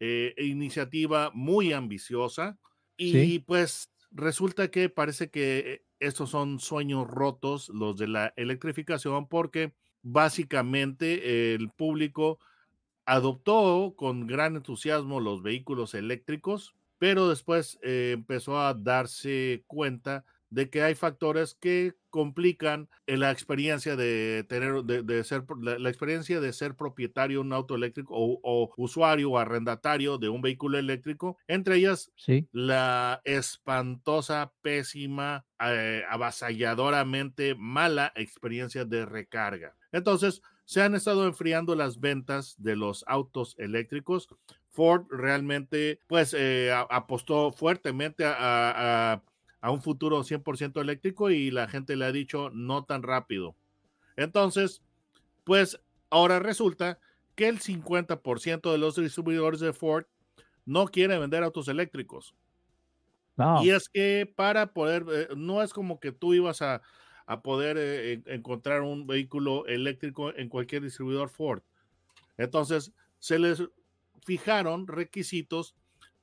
iniciativa 0.00 1.30
muy 1.34 1.74
ambiciosa. 1.74 2.58
Y 2.96 3.40
pues 3.40 3.90
resulta 4.10 4.70
que 4.70 4.88
parece 4.88 5.30
que 5.30 5.84
estos 6.00 6.30
son 6.30 6.58
sueños 6.58 7.06
rotos, 7.06 7.68
los 7.68 7.98
de 7.98 8.08
la 8.08 8.32
electrificación, 8.36 9.28
porque 9.28 9.74
básicamente 10.02 11.54
el 11.54 11.70
público 11.70 12.38
adoptó 13.04 13.94
con 13.96 14.26
gran 14.26 14.56
entusiasmo 14.56 15.20
los 15.20 15.42
vehículos 15.42 15.94
eléctricos, 15.94 16.74
pero 16.98 17.28
después 17.28 17.78
eh, 17.82 18.12
empezó 18.14 18.60
a 18.60 18.74
darse 18.74 19.64
cuenta 19.66 20.24
de 20.50 20.68
que 20.68 20.82
hay 20.82 20.94
factores 20.94 21.54
que 21.54 21.94
complican 22.10 22.90
la 23.06 23.30
experiencia 23.30 23.96
de 23.96 24.44
tener, 24.46 24.84
de, 24.84 25.24
ser, 25.24 25.44
la, 25.58 25.88
experiencia 25.88 26.40
de 26.40 26.52
ser 26.52 26.76
propietario 26.76 27.38
de 27.38 27.46
un 27.46 27.54
auto 27.54 27.74
eléctrico 27.74 28.14
o, 28.14 28.70
usuario 28.76 29.30
o 29.30 29.38
arrendatario 29.38 30.18
de 30.18 30.28
un 30.28 30.42
vehículo 30.42 30.78
eléctrico, 30.78 31.38
entre 31.48 31.76
ellas 31.76 32.12
la 32.52 33.22
espantosa, 33.24 34.52
pésima, 34.60 35.46
eh, 35.58 36.02
avasalladoramente 36.06 37.54
mala 37.54 38.12
experiencia 38.14 38.84
de 38.84 39.06
recarga. 39.06 39.74
Entonces, 39.92 40.42
se 40.64 40.82
han 40.82 40.94
estado 40.94 41.26
enfriando 41.26 41.74
las 41.74 42.00
ventas 42.00 42.56
de 42.58 42.76
los 42.76 43.04
autos 43.06 43.54
eléctricos. 43.58 44.28
Ford 44.70 45.06
realmente, 45.10 46.00
pues, 46.06 46.34
eh, 46.36 46.72
apostó 46.72 47.52
fuertemente 47.52 48.24
a 48.24 49.22
a 49.62 49.70
un 49.70 49.80
futuro 49.80 50.22
100% 50.24 50.80
eléctrico 50.80 51.30
y 51.30 51.50
la 51.50 51.68
gente 51.68 51.96
le 51.96 52.04
ha 52.04 52.12
dicho 52.12 52.50
no 52.50 52.84
tan 52.84 53.02
rápido. 53.02 53.54
Entonces, 54.16 54.82
pues 55.44 55.80
ahora 56.10 56.40
resulta 56.40 56.98
que 57.36 57.48
el 57.48 57.60
50% 57.60 58.72
de 58.72 58.78
los 58.78 58.96
distribuidores 58.96 59.60
de 59.60 59.72
Ford 59.72 60.04
no 60.66 60.86
quieren 60.88 61.20
vender 61.20 61.44
autos 61.44 61.68
eléctricos. 61.68 62.34
Y 63.62 63.70
es 63.70 63.88
que 63.88 64.30
para 64.36 64.72
poder, 64.72 65.06
eh, 65.10 65.28
no 65.36 65.62
es 65.62 65.72
como 65.72 65.98
que 65.98 66.12
tú 66.12 66.34
ibas 66.34 66.60
a, 66.60 66.82
poder 67.40 67.76
eh, 67.78 68.22
encontrar 68.26 68.82
un 68.82 69.06
vehículo 69.06 69.66
eléctrico 69.66 70.34
en 70.34 70.48
cualquier 70.50 70.82
distribuidor 70.82 71.30
Ford. 71.30 71.62
Entonces, 72.36 72.92
se 73.18 73.38
les 73.38 73.62
fijaron 74.24 74.86
requisitos 74.86 75.74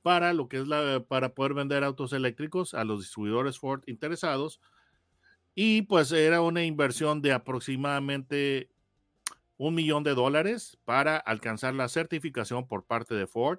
para 0.02 0.32
lo 0.32 0.48
que 0.48 0.58
es 0.58 0.68
la 0.68 1.04
para 1.06 1.34
poder 1.34 1.54
vender 1.54 1.84
autos 1.84 2.12
eléctricos 2.12 2.74
a 2.74 2.84
los 2.84 3.00
distribuidores 3.00 3.58
Ford 3.58 3.82
interesados 3.86 4.60
y 5.54 5.82
pues 5.82 6.12
era 6.12 6.40
una 6.40 6.64
inversión 6.64 7.20
de 7.20 7.32
aproximadamente 7.32 8.70
un 9.56 9.74
millón 9.74 10.04
de 10.04 10.14
dólares 10.14 10.78
para 10.84 11.18
alcanzar 11.18 11.74
la 11.74 11.88
certificación 11.88 12.66
por 12.66 12.84
parte 12.84 13.14
de 13.14 13.26
Ford 13.26 13.58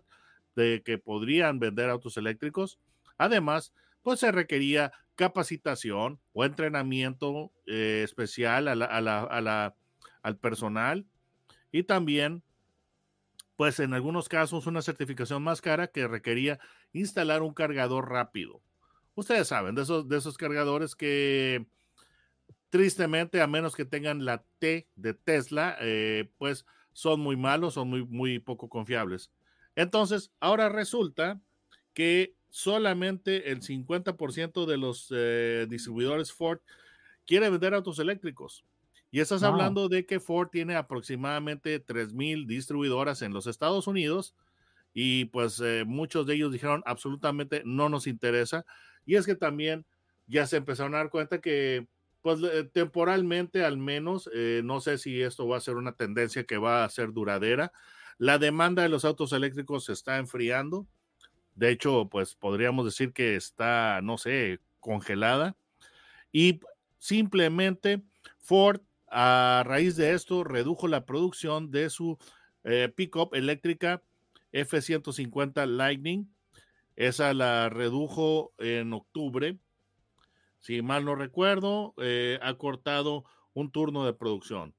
de 0.56 0.82
que 0.84 0.98
podrían 0.98 1.60
vender 1.60 1.90
autos 1.90 2.18
eléctricos. 2.18 2.80
Además, 3.18 3.74
pues 4.02 4.20
se 4.20 4.32
requería 4.32 4.92
capacitación 5.16 6.20
o 6.34 6.46
entrenamiento 6.46 7.52
eh, 7.68 8.02
especial 8.04 8.68
al 8.68 10.38
personal 10.40 11.06
y 11.72 11.84
también 11.84 12.44
pues 13.56 13.80
en 13.80 13.94
algunos 13.94 14.28
casos 14.28 14.66
una 14.66 14.82
certificación 14.82 15.44
más 15.44 15.62
cara 15.62 15.88
que 15.88 16.08
requería 16.08 16.60
instalar 16.94 17.44
un 17.44 17.54
cargador 17.54 18.10
rápido. 18.10 18.62
Ustedes 19.14 19.50
saben, 19.50 19.76
de 19.76 19.84
esos, 19.84 20.08
de 20.08 20.18
esos 20.18 20.38
cargadores 20.38 20.96
que 20.96 21.68
tristemente, 22.72 23.42
a 23.42 23.48
menos 23.48 23.76
que 23.76 23.86
tengan 23.86 24.26
la 24.26 24.44
T 24.58 24.88
de 24.96 25.14
Tesla, 25.14 25.78
eh, 25.82 26.32
pues 26.38 26.66
son 26.94 27.20
muy 27.20 27.36
malos, 27.36 27.76
son 27.76 27.90
muy, 27.90 28.04
muy 28.06 28.40
poco 28.40 28.70
confiables. 28.70 29.30
Entonces, 29.76 30.32
ahora 30.40 30.70
resulta 30.70 31.40
que 31.94 32.36
solamente 32.52 33.52
el 33.52 33.62
50% 33.62 34.66
de 34.68 34.78
los 34.78 35.08
eh, 35.10 35.66
distribuidores 35.68 36.32
Ford 36.32 36.60
quiere 37.26 37.50
vender 37.50 37.74
autos 37.74 37.98
eléctricos. 37.98 38.64
Y 39.10 39.20
estás 39.20 39.44
hablando 39.44 39.90
de 39.90 40.06
que 40.06 40.20
Ford 40.20 40.50
tiene 40.52 40.76
aproximadamente 40.76 41.84
3.000 41.84 42.46
distribuidoras 42.46 43.22
en 43.22 43.34
los 43.34 43.48
Estados 43.48 43.88
Unidos 43.88 44.36
y 44.94 45.26
pues 45.26 45.60
eh, 45.60 45.84
muchos 45.86 46.26
de 46.26 46.36
ellos 46.36 46.52
dijeron 46.52 46.84
absolutamente 46.86 47.64
no 47.66 47.90
nos 47.90 48.08
interesa. 48.08 48.66
Y 49.06 49.16
es 49.16 49.26
que 49.26 49.36
también 49.36 49.86
ya 50.28 50.46
se 50.46 50.58
empezaron 50.58 50.94
a 50.94 51.00
dar 51.00 51.10
cuenta 51.10 51.42
que 51.42 51.88
pues 52.22 52.40
temporalmente 52.72 53.66
al 53.66 53.78
menos, 53.78 54.30
eh, 54.34 54.62
no 54.64 54.80
sé 54.80 54.98
si 54.98 55.22
esto 55.22 55.48
va 55.48 55.58
a 55.58 55.62
ser 55.62 55.76
una 55.76 55.94
tendencia 55.94 56.44
que 56.44 56.58
va 56.58 56.84
a 56.84 56.90
ser 56.90 57.14
duradera, 57.14 57.72
la 58.18 58.38
demanda 58.38 58.84
de 58.84 58.90
los 58.90 59.06
autos 59.06 59.34
eléctricos 59.34 59.86
se 59.86 59.94
está 59.94 60.18
enfriando. 60.18 60.88
De 61.62 61.70
hecho, 61.70 62.10
pues 62.10 62.34
podríamos 62.34 62.86
decir 62.86 63.14
que 63.14 63.36
está, 63.36 64.00
no 64.02 64.18
sé, 64.18 64.62
congelada. 64.80 65.56
Y 66.32 66.60
simplemente 66.98 68.02
Ford 68.40 68.82
a 69.12 69.62
raíz 69.64 69.96
de 69.96 70.14
esto, 70.14 70.44
redujo 70.44 70.88
la 70.88 71.06
producción 71.06 71.70
de 71.70 71.92
su 71.92 72.18
eh, 72.64 72.92
pickup 72.96 73.36
eléctrica 73.36 74.02
F-150 74.52 75.68
Lightning. 75.68 76.34
Esa 76.96 77.32
la 77.36 77.70
redujo 77.70 78.54
en 78.58 78.94
octubre. 78.94 79.60
Si 80.62 80.82
mal 80.82 81.06
no 81.06 81.14
recuerdo, 81.14 81.94
eh, 81.98 82.40
ha 82.42 82.56
cortado 82.56 83.24
un 83.54 83.72
turno 83.72 84.04
de 84.04 84.14
producción. 84.14 84.74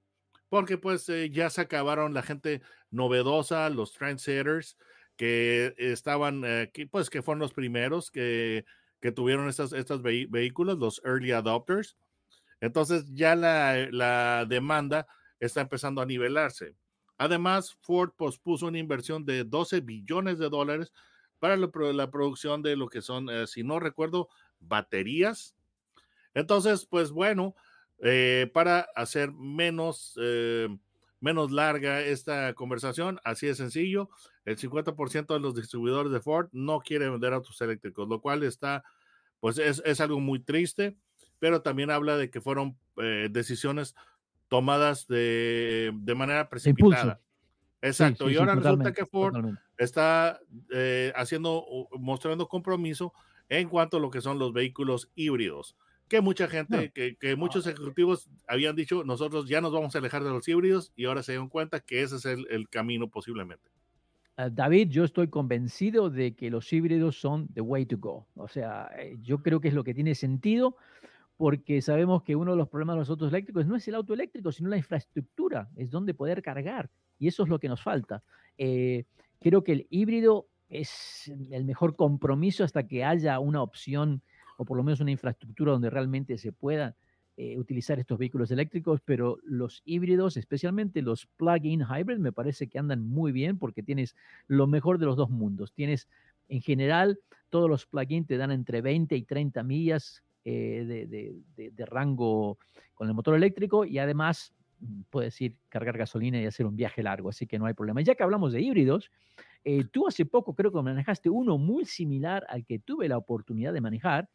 Porque 0.49 0.79
pues 0.79 1.09
eh, 1.09 1.31
ya 1.31 1.49
se 1.49 1.61
acabaron 1.61 2.13
la 2.13 2.23
gente 2.23 2.61
novedosa, 2.91 3.71
los 3.71 3.93
trendsetters, 3.93 4.77
que 5.17 5.75
estaban, 5.77 6.43
pues 6.91 7.11
que 7.11 7.23
fueron 7.23 7.41
los 7.41 7.53
primeros 7.53 8.11
que, 8.11 8.65
tuvieron 9.15 9.49
estos, 9.49 10.03
vehículos, 10.03 10.79
los 10.79 11.01
early 11.05 11.33
adopters. 11.33 11.97
Entonces 12.61 13.05
ya 13.13 13.35
la, 13.35 14.47
demanda 14.49 15.07
está 15.41 15.61
empezando 15.61 16.01
a 16.01 16.07
nivelarse. 16.07 16.75
Además, 17.19 17.77
Ford 17.83 18.11
pospuso 18.17 18.67
una 18.67 18.79
inversión 18.79 19.25
de 19.25 19.45
12 19.45 19.81
billones 19.81 20.39
de 20.39 20.49
dólares 20.49 20.93
para 21.39 21.57
la, 21.57 22.11
producción 22.11 22.63
de 22.63 22.77
lo 22.77 22.89
que 22.89 23.03
son, 23.03 23.29
eh, 23.29 23.47
si 23.47 23.65
no 23.65 23.81
recuerdo, 23.81 24.29
baterías. 24.61 25.57
Entonces, 26.35 26.87
pues 26.87 27.11
bueno, 27.11 27.55
eh, 27.99 28.51
para 28.53 28.87
hacer 28.95 29.33
menos, 29.33 30.19
eh, 30.21 30.69
menos 31.23 31.51
larga 31.51 32.03
esta 32.03 32.53
conversación, 32.53 33.19
así 33.25 33.47
de 33.47 33.55
sencillo, 33.55 34.11
el 34.45 34.59
50% 34.59 35.33
de 35.33 35.41
los 35.41 35.55
distribuidores 35.55 36.13
de 36.13 36.21
Ford 36.21 36.49
no 36.53 36.81
quieren 36.81 37.13
vender 37.13 37.33
autos 37.33 37.59
eléctricos, 37.63 38.07
lo 38.07 38.21
cual 38.21 38.43
está, 38.43 38.85
pues 39.41 39.57
es, 39.57 39.81
es 39.87 40.01
algo 40.03 40.21
muy 40.21 40.41
triste 40.41 40.99
pero 41.43 41.61
también 41.61 41.91
habla 41.91 42.17
de 42.17 42.31
que 42.31 42.41
fueron 42.41 42.79
eh, 42.99 43.27
decisiones 43.29 43.97
tomadas 44.47 45.09
de, 45.09 45.93
manera 46.15 46.49
precipitada. 46.49 47.21
Exacto, 47.81 48.31
y 48.31 48.37
ahora 48.37 48.55
resulta 48.55 48.93
que 48.93 49.07
Ford 49.07 49.57
está 49.77 50.39
eh, 50.73 51.13
haciendo, 51.17 51.67
mostrando 51.99 52.47
compromiso 52.47 53.13
en 53.49 53.69
cuanto 53.69 53.97
a 53.97 54.01
lo 54.01 54.09
que 54.09 54.21
son 54.21 54.39
los 54.39 54.53
vehículos 54.53 55.11
híbridos, 55.17 55.75
que 56.09 56.21
mucha 56.21 56.47
gente, 56.49 56.91
que, 56.91 57.17
que, 57.17 57.37
muchos 57.37 57.67
ejecutivos 57.67 58.29
habían 58.47 58.77
dicho, 58.77 59.03
nosotros 59.05 59.49
ya 59.49 59.61
nos 59.61 59.73
vamos 59.73 59.95
a 59.95 59.99
alejar 59.99 60.23
de 60.23 60.31
los 60.31 60.47
híbridos 60.47 60.93
y 60.95 61.07
ahora 61.07 61.23
se 61.23 61.35
dan 61.35 61.49
cuenta 61.49 61.81
que 61.81 62.03
ese 62.03 62.17
es 62.17 62.25
el, 62.27 62.47
el 62.51 62.69
camino 62.69 63.09
posiblemente. 63.09 63.71
Ah, 64.37 64.49
David, 64.51 64.89
yo 64.89 65.05
estoy 65.05 65.29
convencido 65.29 66.11
de 66.11 66.35
que 66.35 66.51
los 66.51 66.73
híbridos 66.73 67.21
son 67.21 67.49
the 67.49 67.61
way 67.61 67.87
to 67.87 67.99
go. 67.99 68.27
O 68.35 68.49
sea, 68.49 68.91
eh, 68.99 69.17
yo 69.21 69.43
creo 69.43 69.61
que 69.61 69.69
es 69.69 69.75
lo 69.75 69.85
que 69.85 69.95
tiene 69.95 70.15
sentido 70.15 70.77
porque 71.37 71.83
sabemos 71.83 72.23
que 72.23 72.37
uno 72.37 72.53
de 72.53 72.57
los 72.57 72.69
problemas 72.69 72.95
de 72.95 73.01
los 73.01 73.11
autos 73.11 73.31
eléctricos 73.31 73.67
no 73.67 73.77
es 73.77 73.89
el 73.89 73.95
auto 73.95 74.15
eléctrico, 74.15 74.53
sino 74.53 74.69
la 74.69 74.77
infraestructura, 74.77 75.69
es 75.77 75.91
donde 75.91 76.15
poder 76.15 76.41
cargar, 76.41 76.89
y 77.19 77.27
eso 77.27 77.43
es 77.43 77.49
lo 77.49 77.59
que 77.59 77.69
nos 77.69 77.83
falta. 77.83 78.23
Eh, 78.57 79.07
creo 79.41 79.65
que 79.65 79.73
el 79.73 79.87
híbrido 79.91 80.47
es 80.69 81.33
el 81.51 81.65
mejor 81.65 81.97
compromiso 81.97 82.63
hasta 82.65 82.87
que 82.87 83.05
haya 83.05 83.41
una 83.41 83.61
opción 83.61 84.23
o 84.63 84.65
por 84.65 84.77
lo 84.77 84.85
menos 84.85 85.01
una 85.01 85.11
infraestructura 85.11 85.73
donde 85.73 85.91
realmente 85.91 86.39
se 86.39 86.53
pueda 86.53 86.95
eh, 87.37 87.59
utilizar 87.59 87.99
estos 87.99 88.19
vehículos 88.19 88.51
eléctricos, 88.51 89.01
pero 89.05 89.39
los 89.43 89.83
híbridos, 89.85 90.37
especialmente 90.37 91.03
los 91.03 91.27
plug-in 91.27 91.81
hybrid, 91.81 92.19
me 92.19 92.31
parece 92.31 92.69
que 92.69 92.79
andan 92.79 93.05
muy 93.07 93.33
bien 93.33 93.59
porque 93.59 93.83
tienes 93.83 94.15
lo 94.47 94.67
mejor 94.67 94.99
de 94.99 95.07
los 95.07 95.17
dos 95.17 95.31
mundos. 95.31 95.73
Tienes 95.73 96.09
En 96.49 96.61
general, 96.61 97.19
todos 97.51 97.69
los 97.69 97.87
plugins 97.87 98.27
te 98.29 98.37
dan 98.37 98.53
entre 98.53 98.83
20 98.83 99.17
y 99.17 99.23
30 99.23 99.63
millas 99.63 100.23
eh, 100.45 101.07
de, 101.57 101.87
rango 101.87 102.59
con 102.95 103.09
el 103.09 103.15
motor 103.15 103.35
eléctrico 103.35 103.85
y 103.85 103.99
además 103.99 104.53
mm, 104.81 105.01
puedes 105.11 105.41
ir 105.41 105.57
cargar 105.69 105.99
gasolina 105.99 106.41
y 106.41 106.47
hacer 106.47 106.67
un 106.67 106.77
viaje 106.77 107.03
largo, 107.03 107.31
así 107.31 107.47
que 107.47 107.59
no 107.59 107.67
hay 107.67 107.75
problema. 107.75 108.01
Ya 108.03 108.15
que 108.15 108.23
hablamos 108.23 108.53
de 108.53 108.61
híbridos, 108.61 109.11
eh, 109.65 109.85
tú 109.85 110.09
hace 110.09 110.27
poco 110.27 110.55
creo 110.55 110.73
que 110.73 110.83
manejaste 110.83 111.31
uno 111.31 111.59
muy 111.59 111.85
similar 111.85 112.45
al 112.49 112.65
que 112.65 112.79
tuve 112.79 113.09
la 113.09 113.19
oportunidad 113.19 113.73
de 113.73 113.81
manejar, 113.81 114.29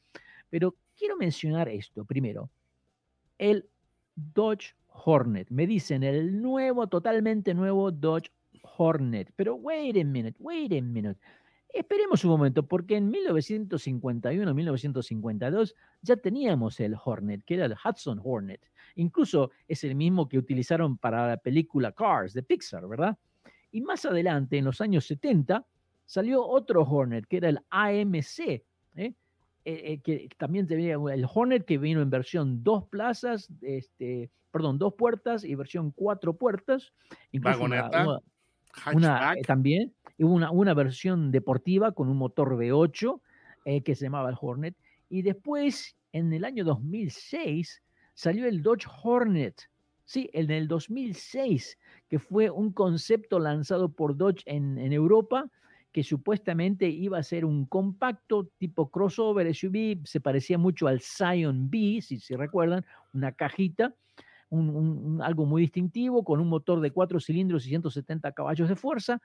pero 0.50 0.76
quiero 0.96 1.18
mencionar 1.18 1.68
esto 1.70 2.06
primero. 2.06 2.50
El 3.38 3.70
Dodge 4.16 4.76
Hornet. 4.88 5.50
Me 5.50 5.68
dicen 5.68 6.04
el 6.04 6.42
nuevo, 6.42 6.88
totalmente 6.88 7.54
nuevo 7.54 7.92
Dodge 7.92 8.32
Hornet. 8.78 9.32
Pero 9.36 9.56
wait 9.56 9.96
a 9.98 10.04
minute, 10.04 10.36
wait 10.40 10.72
a 10.74 10.82
minute. 10.82 11.20
Esperemos 11.70 12.24
un 12.24 12.32
momento, 12.32 12.64
porque 12.66 12.96
en 12.96 13.10
1951, 13.10 14.54
1952 14.54 15.76
ya 16.02 16.16
teníamos 16.16 16.80
el 16.80 16.96
Hornet, 17.04 17.44
que 17.46 17.56
era 17.56 17.66
el 17.66 17.74
Hudson 17.74 18.20
Hornet. 18.24 18.62
Incluso 18.96 19.52
es 19.68 19.84
el 19.84 19.94
mismo 19.94 20.28
que 20.28 20.40
utilizaron 20.40 20.98
para 20.98 21.28
la 21.28 21.38
película 21.38 21.92
Cars 21.92 22.34
de 22.34 22.42
Pixar, 22.42 22.88
¿verdad? 22.88 23.18
Y 23.72 23.82
más 23.82 24.06
adelante, 24.06 24.58
en 24.58 24.66
los 24.66 24.82
años 24.82 25.06
70, 25.06 25.66
salió 26.06 26.46
otro 26.46 26.84
Hornet, 26.84 27.26
que 27.28 27.38
era 27.38 27.50
el 27.50 27.60
AMC, 27.70 28.40
¿eh? 28.50 28.64
Eh, 28.96 29.14
eh, 29.66 30.00
que 30.02 30.30
también 30.38 30.66
tenía 30.66 30.94
el 30.96 31.26
Hornet 31.32 31.66
que 31.66 31.78
vino 31.78 32.02
en 32.02 32.10
versión 32.10 32.64
dos 32.64 32.86
plazas, 32.86 33.50
este, 33.62 34.32
perdón, 34.52 34.78
dos 34.80 34.94
puertas 34.94 35.44
y 35.44 35.56
versión 35.56 35.92
cuatro 35.92 36.34
puertas. 36.38 36.94
Incluso 37.34 37.60
Vagoneta, 37.82 38.04
una- 38.08 38.22
una, 38.96 39.32
también 39.46 39.94
una, 40.20 40.52
una 40.52 40.74
versión 40.74 41.32
deportiva 41.32 41.92
con 41.92 42.08
un 42.10 42.18
motor 42.18 42.54
V8 42.56 43.20
eh, 43.66 43.82
que 43.82 43.96
se 43.96 44.06
llamaba 44.06 44.30
el 44.30 44.38
Hornet. 44.40 44.76
Y 45.10 45.22
después, 45.24 45.98
en 46.14 46.32
el 46.32 46.46
año 46.46 46.64
2006, 46.64 47.84
salió 48.14 48.46
el 48.48 48.62
Dodge 48.62 48.88
Hornet. 49.04 49.64
Sí, 50.08 50.30
en 50.32 50.50
el 50.52 50.70
2006, 50.70 51.78
que 52.08 52.18
fue 52.18 52.50
un 52.50 52.72
concepto 52.72 53.40
lanzado 53.40 53.90
por 53.90 54.16
Dodge 54.16 54.42
en, 54.46 54.78
Europa, 54.94 55.52
que 55.92 56.02
supuestamente 56.02 56.88
iba 56.88 57.18
a 57.18 57.24
ser 57.24 57.44
un 57.44 57.66
compacto 57.66 58.50
tipo 58.58 58.90
crossover 58.90 59.54
SUV, 59.54 60.06
se 60.06 60.22
parecía 60.22 60.58
mucho 60.58 60.88
al 60.88 61.02
Scion 61.02 61.70
B, 61.70 62.00
si 62.02 62.22
se 62.22 62.38
recuerdan, 62.38 62.86
una 63.14 63.34
cajita, 63.34 63.96
algo 64.50 65.46
muy 65.46 65.64
distintivo, 65.64 66.24
con 66.24 66.40
un 66.40 66.48
motor 66.48 66.80
de 66.80 66.92
cuatro 66.92 67.20
cilindros 67.20 67.66
y 67.66 67.70
170 67.70 68.32
caballos 68.32 68.70
de 68.70 68.78
fuerza, 68.78 69.22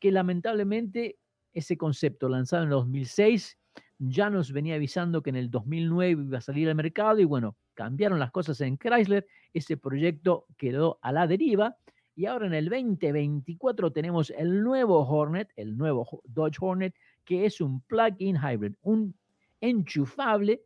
que 0.00 0.10
lamentablemente 0.10 1.16
ese 1.52 1.76
concepto 1.76 2.28
lanzado 2.28 2.64
en 2.64 2.70
el 2.70 2.72
2006 2.72 3.56
ya 3.98 4.30
nos 4.30 4.50
venía 4.50 4.74
avisando 4.74 5.22
que 5.22 5.30
en 5.30 5.36
el 5.36 5.48
2009 5.48 6.24
iba 6.24 6.38
a 6.38 6.40
salir 6.40 6.68
al 6.68 6.74
mercado 6.74 7.20
y 7.20 7.24
bueno, 7.24 7.56
cambiaron 7.74 8.18
las 8.18 8.30
cosas 8.30 8.60
en 8.60 8.76
Chrysler, 8.78 9.26
ese 9.52 9.76
proyecto 9.76 10.46
quedó 10.56 10.98
a 11.02 11.12
la 11.12 11.26
deriva 11.26 11.76
y 12.16 12.26
ahora 12.26 12.46
en 12.46 12.54
el 12.54 12.68
2024 12.68 13.92
tenemos 13.92 14.30
el 14.30 14.62
nuevo 14.62 15.00
Hornet, 15.06 15.50
el 15.56 15.76
nuevo 15.76 16.22
Dodge 16.24 16.58
Hornet, 16.60 16.94
que 17.24 17.44
es 17.44 17.60
un 17.60 17.80
plug-in 17.82 18.36
hybrid, 18.36 18.74
un 18.82 19.14
enchufable, 19.60 20.62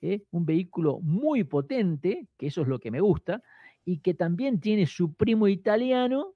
¿eh? 0.00 0.22
un 0.30 0.46
vehículo 0.46 1.00
muy 1.00 1.44
potente, 1.44 2.28
que 2.38 2.46
eso 2.46 2.62
es 2.62 2.68
lo 2.68 2.78
que 2.78 2.90
me 2.90 3.00
gusta, 3.00 3.42
y 3.84 3.98
que 3.98 4.14
también 4.14 4.60
tiene 4.60 4.86
su 4.86 5.14
primo 5.14 5.48
italiano, 5.48 6.34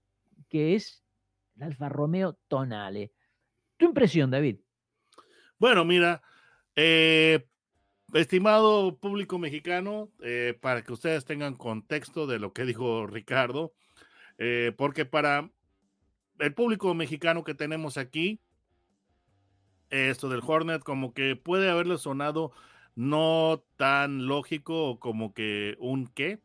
que 0.49 0.75
es 0.75 1.03
el 1.57 1.63
Alfa 1.65 1.89
Romeo 1.89 2.39
Tonale. 2.49 3.13
Tu 3.77 3.87
impresión, 3.87 4.31
David. 4.31 4.59
Bueno, 5.59 5.85
mira, 5.85 6.23
eh, 6.75 7.47
estimado 8.13 8.97
público 8.99 9.39
mexicano, 9.39 10.11
eh, 10.21 10.59
para 10.61 10.83
que 10.83 10.93
ustedes 10.93 11.25
tengan 11.25 11.55
contexto 11.55 12.27
de 12.27 12.39
lo 12.39 12.53
que 12.53 12.65
dijo 12.65 13.07
Ricardo, 13.07 13.73
eh, 14.39 14.73
porque 14.77 15.05
para 15.05 15.51
el 16.39 16.55
público 16.55 16.95
mexicano 16.95 17.45
que 17.45 17.55
tenemos 17.55 17.97
aquí, 17.97 18.41
esto 19.91 20.29
del 20.29 20.43
Hornet 20.45 20.83
como 20.83 21.13
que 21.13 21.37
puede 21.37 21.71
haberle 21.71 21.99
sonado 21.99 22.53
no 22.95 23.65
tan 23.77 24.27
lógico 24.27 24.99
como 24.99 25.35
que 25.35 25.77
un 25.79 26.07
qué. 26.07 26.41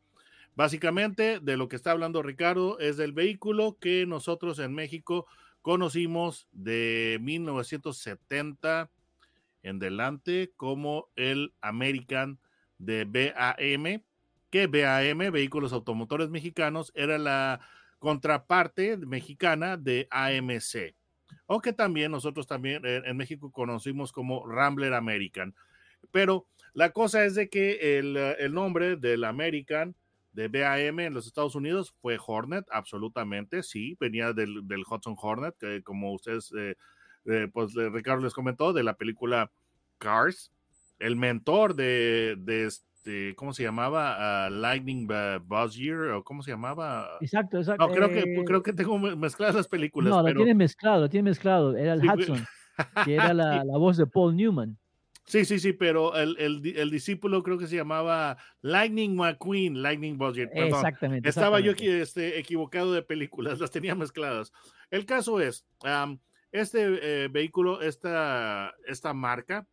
Básicamente 0.56 1.40
de 1.40 1.58
lo 1.58 1.68
que 1.68 1.76
está 1.76 1.92
hablando 1.92 2.24
Ricardo 2.24 2.80
es 2.80 2.98
del 2.98 3.14
vehículo 3.14 3.78
que 3.80 4.06
nosotros 4.06 4.60
en 4.60 4.74
México 4.74 5.28
conocimos 5.62 6.48
de 6.52 7.20
1970 7.22 8.90
en 9.68 9.80
delante 9.80 10.54
como 10.56 11.10
el 11.16 11.54
American 11.62 12.40
de 12.78 13.06
BAM, 13.06 14.04
que 14.50 14.68
BAM, 14.68 15.32
Vehículos 15.32 15.74
Automotores 15.74 16.30
Mexicanos, 16.30 16.92
era 16.96 17.18
la 17.18 17.60
contraparte 18.00 18.98
mexicana 18.98 19.78
de 19.78 20.08
AMC, 20.12 20.96
o 21.48 21.60
que 21.60 21.74
también 21.74 22.12
nosotros 22.12 22.48
también 22.48 22.86
en, 22.86 23.06
en 23.06 23.18
México 23.18 23.52
conocimos 23.52 24.12
como 24.12 24.46
Rambler 24.46 24.94
American. 24.94 25.56
Pero 26.12 26.48
la 26.74 26.92
cosa 26.92 27.26
es 27.26 27.36
de 27.36 27.50
que 27.50 27.98
el, 28.00 28.16
el 28.16 28.54
nombre 28.54 28.96
del 28.96 29.24
American 29.24 29.96
de 30.32 30.48
BAM 30.48 31.00
en 31.00 31.14
los 31.16 31.26
Estados 31.26 31.56
Unidos 31.56 31.96
fue 32.00 32.20
Hornet, 32.24 32.66
absolutamente, 32.72 33.64
sí, 33.64 33.98
venía 34.00 34.34
del, 34.34 34.68
del 34.68 34.84
Hudson 34.88 35.16
Hornet, 35.20 35.56
que 35.60 35.82
como 35.82 36.14
ustedes, 36.14 36.54
eh, 36.56 36.76
eh, 37.28 37.48
pues 37.52 37.76
eh, 37.76 37.90
Ricardo 37.90 38.24
les 38.24 38.34
comentó, 38.34 38.74
de 38.74 38.84
la 38.84 38.96
película 38.96 39.52
Cars, 39.98 40.52
el 41.00 41.16
mentor 41.16 41.76
de, 41.76 42.36
de 42.40 42.66
este, 42.66 43.36
¿cómo 43.36 43.54
se 43.54 43.64
llamaba? 43.64 44.48
Uh, 44.48 44.52
Lightning 44.52 45.08
uh, 45.10 45.40
Buzz 45.44 45.78
o 46.14 46.24
¿cómo 46.24 46.42
se 46.42 46.52
llamaba? 46.52 47.18
Exacto, 47.22 47.58
exacto. 47.58 47.88
No, 47.88 47.94
creo 47.94 48.10
que, 48.10 48.20
eh, 48.20 48.44
creo 48.46 48.64
que 48.64 48.74
tengo 48.74 48.98
mezcladas 48.98 49.56
las 49.56 49.68
películas. 49.68 50.10
no, 50.10 50.20
lo 50.20 50.26
pero... 50.26 50.40
tiene 50.40 50.56
mezclado, 50.56 51.02
lo 51.02 51.10
tiene 51.10 51.30
mezclado. 51.30 51.76
Era 51.76 51.94
el 51.94 52.02
Sí. 52.02 52.08
Hudson, 52.08 52.46
que 53.06 53.16
era 53.16 53.34
la, 53.34 53.62
Sí. 53.62 53.68
la 53.68 53.78
voz 53.78 53.98
de 53.98 54.08
Paul 54.08 54.36
Newman. 54.36 54.78
Sí, 55.26 55.44
sí, 55.44 55.60
sí, 55.60 55.74
pero 55.74 56.16
el, 56.16 56.38
el, 56.40 56.66
el 56.78 56.90
discípulo 56.90 57.44
creo 57.44 57.58
que 57.58 57.68
se 57.68 57.76
llamaba 57.76 58.38
Lightning 58.62 59.14
McQueen, 59.14 59.82
Lightning 59.82 60.18
Buzzer, 60.18 60.50
perdón. 60.50 60.70
Exactamente. 60.70 61.28
Estaba 61.28 61.60
yo 61.60 61.72
exactamente. 61.72 61.96
aquí, 61.98 62.02
este, 62.02 62.40
equivocado 62.40 62.94
de 62.94 63.02
películas, 63.02 63.60
las 63.60 63.72
tenía 63.72 63.94
mezcladas. 63.94 64.54
El 64.90 65.06
caso 65.06 65.42
es, 65.42 65.66
am, 65.84 66.20
este 66.60 67.24
eh, 67.24 67.28
vehículo, 67.28 67.82
esta, 67.82 68.76
esta 68.86 69.14
marca 69.14 69.68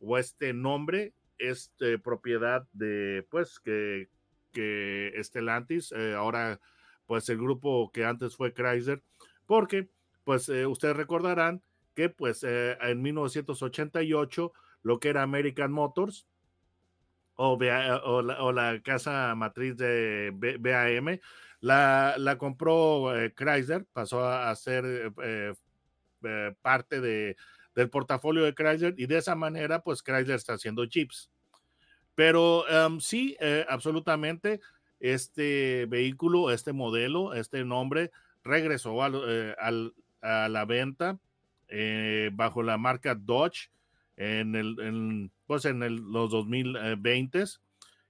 o 0.00 0.18
este 0.18 0.52
nombre 0.52 1.14
es 1.38 1.72
eh, 1.80 1.98
propiedad 2.02 2.66
de, 2.72 3.26
pues, 3.30 3.58
que, 3.60 4.08
que 4.52 5.12
Stellantis, 5.22 5.92
eh, 5.92 6.14
ahora, 6.14 6.60
pues, 7.06 7.28
el 7.28 7.38
grupo 7.38 7.90
que 7.92 8.04
antes 8.04 8.36
fue 8.36 8.54
Chrysler, 8.54 9.02
porque, 9.46 9.88
pues, 10.24 10.48
eh, 10.48 10.66
ustedes 10.66 10.96
recordarán 10.96 11.62
que, 11.94 12.08
pues, 12.08 12.44
eh, 12.44 12.76
en 12.80 13.02
1988, 13.02 14.52
lo 14.82 14.98
que 14.98 15.08
era 15.08 15.22
American 15.22 15.72
Motors, 15.72 16.26
o, 17.36 17.58
o, 17.58 18.22
la, 18.22 18.42
o 18.42 18.52
la 18.52 18.80
casa 18.82 19.34
matriz 19.34 19.76
de 19.76 20.30
BAM, 20.32 21.18
la, 21.60 22.14
la 22.16 22.38
compró 22.38 23.12
Chrysler, 23.34 23.86
pasó 23.92 24.20
a, 24.24 24.50
a 24.50 24.54
ser 24.54 25.12
eh, 26.24 26.54
parte 26.62 27.00
de, 27.00 27.36
del 27.74 27.90
portafolio 27.90 28.44
de 28.44 28.54
Chrysler 28.54 28.94
y 28.96 29.06
de 29.06 29.18
esa 29.18 29.34
manera, 29.34 29.82
pues 29.82 30.02
Chrysler 30.02 30.36
está 30.36 30.54
haciendo 30.54 30.86
chips. 30.86 31.30
Pero 32.14 32.64
um, 32.86 33.00
sí, 33.00 33.36
eh, 33.40 33.66
absolutamente, 33.68 34.60
este 35.00 35.86
vehículo, 35.86 36.50
este 36.50 36.72
modelo, 36.72 37.34
este 37.34 37.64
nombre 37.64 38.10
regresó 38.44 39.02
al, 39.02 39.20
eh, 39.26 39.54
a 40.22 40.48
la 40.48 40.64
venta 40.64 41.18
bajo 42.32 42.62
la 42.62 42.78
marca 42.78 43.16
Dodge 43.16 43.70
en, 44.16 44.54
el, 44.54 44.76
en, 44.80 45.32
pues 45.46 45.64
en 45.64 45.82
el, 45.82 45.96
los 45.96 46.30
2020 46.30 47.44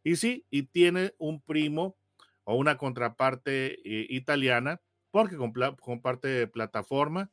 y 0.02 0.16
sí, 0.16 0.44
y 0.50 0.64
tiene 0.64 1.14
un 1.16 1.40
primo 1.40 1.96
o 2.42 2.56
una 2.56 2.76
contraparte 2.76 3.78
italiana 3.84 4.82
porque 5.14 5.36
comparte 5.36 6.48
plataforma 6.48 7.30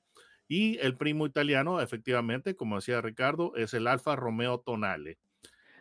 y 0.51 0.77
el 0.79 0.97
primo 0.97 1.25
italiano 1.25 1.79
efectivamente, 1.81 2.55
como 2.55 2.75
decía 2.75 3.01
Ricardo, 3.01 3.55
es 3.55 3.73
el 3.73 3.87
Alfa 3.87 4.15
Romeo 4.17 4.59
Tonale. 4.59 5.17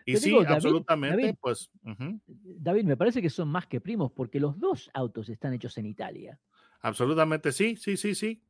Y 0.06 0.14
Te 0.14 0.20
sí, 0.20 0.30
digo, 0.30 0.44
David, 0.46 0.54
absolutamente, 0.54 1.22
David. 1.22 1.36
pues 1.40 1.70
David, 2.26 2.84
me 2.84 2.96
parece 2.96 3.20
que 3.22 3.30
son 3.30 3.48
más 3.48 3.66
que 3.66 3.80
primos 3.80 4.12
porque 4.12 4.40
los 4.40 4.58
dos 4.58 4.90
autos 4.94 5.28
están 5.28 5.54
hechos 5.54 5.76
en 5.78 5.86
Italia. 5.86 6.40
absolutamente 6.80 7.52
sí, 7.52 7.76
sí, 7.76 7.96
sí, 7.96 8.14
sí. 8.14 8.42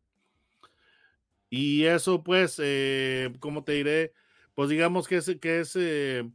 Y 1.48 1.85
eso, 1.85 2.22
pues, 2.22 2.61
eh, 2.62 3.33
¿cómo 3.40 3.64
te 3.64 3.72
diré? 3.72 4.12
Pues 4.54 4.68
digamos 4.68 5.09
que 5.09 5.16
es, 5.16 5.37
que 5.40 5.61
es 5.61 5.76
eh, 5.76 6.30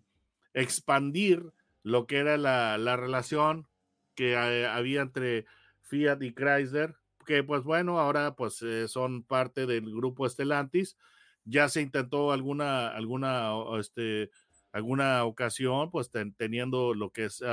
expandir 0.53 1.53
lo 1.83 2.07
que 2.07 2.17
era 2.17 2.37
la, 2.37 2.77
la 2.77 2.97
relación 2.97 3.67
que 4.15 4.33
eh, 4.33 4.67
había 4.67 5.01
entre 5.01 5.45
Fiat 5.81 6.21
y 6.21 6.33
Chrysler, 6.33 6.95
que 7.25 7.43
pues 7.43 7.63
bueno, 7.63 7.99
ahora 7.99 8.35
pues 8.35 8.61
eh, 8.61 8.87
son 8.87 9.23
parte 9.23 9.65
del 9.65 9.93
grupo 9.93 10.27
Stellantis, 10.29 10.97
ya 11.43 11.69
se 11.69 11.81
intentó 11.81 12.31
alguna, 12.31 12.87
alguna, 12.89 13.51
este, 13.79 14.31
alguna 14.71 15.23
ocasión, 15.25 15.91
pues 15.91 16.09
teniendo 16.37 16.93
lo 16.93 17.11
que 17.11 17.25
es 17.25 17.43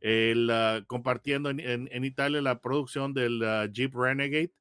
el, 0.00 0.50
ah, 0.50 0.82
compartiendo 0.86 1.50
en, 1.50 2.04
Italia 2.04 2.42
la 2.42 2.60
producción 2.60 3.14
del 3.14 3.42
ah, 3.44 3.66
Jeep 3.66 3.94
Renegade, 3.94 4.52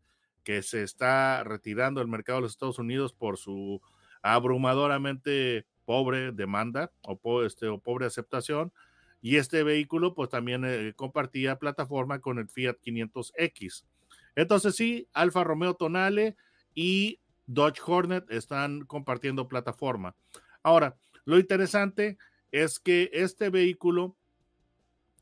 que 0.43 0.62
se 0.62 0.84
está 0.84 1.43
retirando 1.43 2.00
del 2.00 2.10
mercado 2.10 2.38
de 2.38 2.43
los 2.43 2.52
Estados 2.52 2.80
Unidos 2.80 3.13
por 3.13 3.38
su 3.38 3.82
abrumadoramente 4.22 5.65
pobre 5.86 6.32
demanda 6.32 6.91
o, 7.02 7.43
este, 7.43 7.67
o 7.67 7.80
pobre 7.80 8.06
aceptación. 8.06 8.72
Y 9.22 9.36
este 9.36 9.63
vehículo 9.63 10.15
pues 10.15 10.30
también 10.30 10.63
eh, 10.65 10.93
compartía 10.95 11.60
plataforma 11.60 12.19
con 12.19 12.39
el 12.39 12.48
Fiat 12.48 12.78
500X. 12.86 13.86
Entonces 14.35 14.75
sí, 14.75 15.07
Alfa 15.13 15.43
Romeo 15.43 15.73
Tonale 15.73 16.35
y 16.73 17.19
Dodge 17.45 17.81
Hornet 17.85 18.29
están 18.29 18.81
compartiendo 18.81 19.47
plataforma. 19.47 20.15
Ahora, 20.63 20.97
lo 21.25 21.39
interesante 21.39 22.17
es 22.51 22.79
que 22.79 23.09
este 23.13 23.49
vehículo 23.49 24.15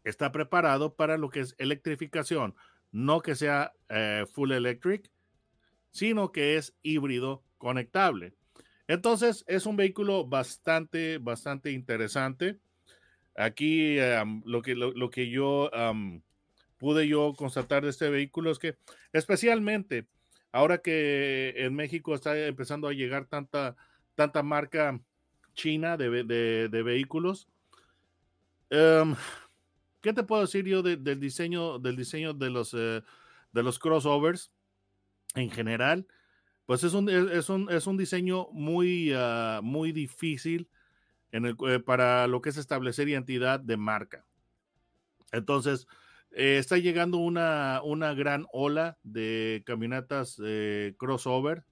está 0.04 0.32
preparado 0.32 0.96
para 0.96 1.18
lo 1.18 1.30
que 1.30 1.42
es 1.42 1.56
electrificación, 1.58 2.56
no 2.92 3.22
que 3.22 3.36
sea 3.36 3.74
eh, 3.90 4.26
full 4.32 4.52
electric, 4.52 5.12
sino 5.92 6.32
que 6.32 6.58
es 6.58 6.76
híbrido 6.82 7.44
conectable. 7.58 8.34
Entonces, 8.88 9.44
es 9.48 9.66
un 9.66 9.76
vehículo 9.76 10.26
bastante, 10.26 11.18
bastante 11.18 11.72
interesante. 11.72 12.60
Aquí 13.36 13.98
lo, 14.46 14.62
que, 14.62 14.76
lo, 14.76 15.10
que 15.10 15.30
yo 15.30 15.70
pude 16.78 17.08
yo 17.08 17.34
constatar 17.36 17.84
de 17.84 17.90
este 17.90 18.10
vehículo 18.10 18.52
es 18.52 18.60
que 18.60 18.78
especialmente 19.14 20.08
ahora 20.52 20.80
que 20.80 21.54
en 21.58 21.76
México 21.76 22.16
está 22.16 22.38
empezando 22.48 22.88
a 22.88 22.94
llegar 22.94 23.26
tanta, 23.26 23.76
tanta 24.16 24.44
marca 24.44 25.00
china 25.54 25.98
de, 25.98 26.24
de, 26.24 26.84
vehículos, 26.84 27.48
em, 28.70 29.16
¿qué 30.02 30.14
te 30.14 30.24
puedo 30.24 30.44
decir 30.44 30.66
yo 30.66 30.82
del 30.84 31.20
diseño, 31.20 31.80
del 31.80 31.96
diseño 31.96 32.34
de 32.34 32.50
los, 32.50 32.74
eh, 32.74 33.02
de 33.52 33.64
los 33.64 33.80
crossovers 33.80 34.52
en 35.36 35.50
general? 35.50 36.08
Pues 36.66 36.84
es 36.84 36.94
un, 36.94 37.10
es 37.10 37.50
un, 37.50 37.72
es 37.72 37.88
un 37.88 37.98
diseño 37.98 38.50
muy, 38.52 39.14
ah, 39.16 39.62
muy 39.64 39.92
difícil 39.92 40.70
en 41.32 41.46
el, 41.46 41.56
eh, 41.68 41.80
para 41.80 42.28
lo 42.28 42.42
que 42.42 42.50
es 42.50 42.58
establecer 42.58 43.08
identidad 43.08 43.60
de 43.60 43.78
marca. 43.78 44.26
Entonces, 45.32 45.88
eh, 46.38 46.58
está 46.58 46.78
llegando 46.78 47.18
una, 47.18 47.82
una 47.84 48.14
gran 48.14 48.46
ola 48.52 48.98
de 49.04 49.64
camionetas 49.66 50.40
eh, 50.44 50.94
crossover 50.98 51.64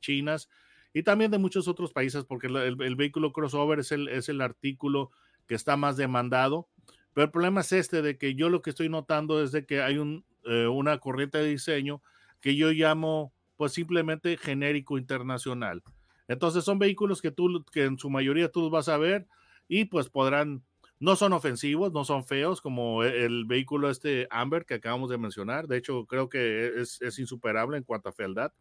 chinas 0.00 0.50
y 0.94 1.02
también 1.02 1.30
de 1.30 1.38
muchos 1.38 1.68
otros 1.68 1.92
países, 1.92 2.24
porque 2.24 2.48
el, 2.48 2.96
vehículo 2.96 3.32
crossover 3.32 3.78
es 3.78 3.92
el, 3.92 4.08
es 4.08 4.28
el 4.28 4.40
artículo 4.42 5.10
que 5.46 5.54
está 5.54 5.76
más 5.76 5.96
demandado. 5.96 6.68
Pero 7.14 7.24
el 7.24 7.30
problema 7.30 7.62
es 7.62 7.72
este, 7.72 8.02
de 8.02 8.18
que 8.18 8.34
yo 8.34 8.50
lo 8.50 8.62
que 8.62 8.70
estoy 8.70 8.88
notando 8.88 9.42
es 9.42 9.52
de 9.52 9.64
que 9.64 9.82
hay 9.82 9.98
un, 9.98 10.24
eh, 10.44 10.66
una 10.66 10.98
corriente 10.98 11.38
de 11.38 11.48
diseño 11.48 12.02
que 12.40 12.56
yo 12.56 12.70
llamo 12.72 13.32
pues 13.56 13.72
simplemente 13.72 14.36
genérico 14.36 14.98
internacional. 14.98 15.82
Entonces 16.28 16.64
son 16.64 16.78
vehículos 16.78 17.22
que 17.22 17.30
tú, 17.30 17.64
que 17.72 17.84
en 17.84 17.98
su 17.98 18.10
mayoría 18.10 18.50
tú 18.50 18.68
vas 18.70 18.88
a 18.88 18.98
ver 18.98 19.26
y 19.68 19.86
pues 19.86 20.08
podrán 20.08 20.62
no 21.02 21.16
son 21.16 21.32
ofensivos, 21.32 21.92
no 21.92 22.04
son 22.04 22.24
feos 22.24 22.60
como 22.60 23.02
e, 23.02 23.24
el 23.24 23.44
vehículo 23.44 23.90
este 23.90 24.28
Amber 24.30 24.64
que 24.64 24.74
acabamos 24.74 25.10
de 25.10 25.18
mencionar. 25.18 25.66
De 25.66 25.76
hecho, 25.76 26.06
creo 26.06 26.28
que 26.28 26.80
es, 26.80 27.18
insuperable 27.18 27.76
en 27.76 27.82
cuanto 27.82 28.08
a 28.08 28.12
fealdad, 28.12 28.52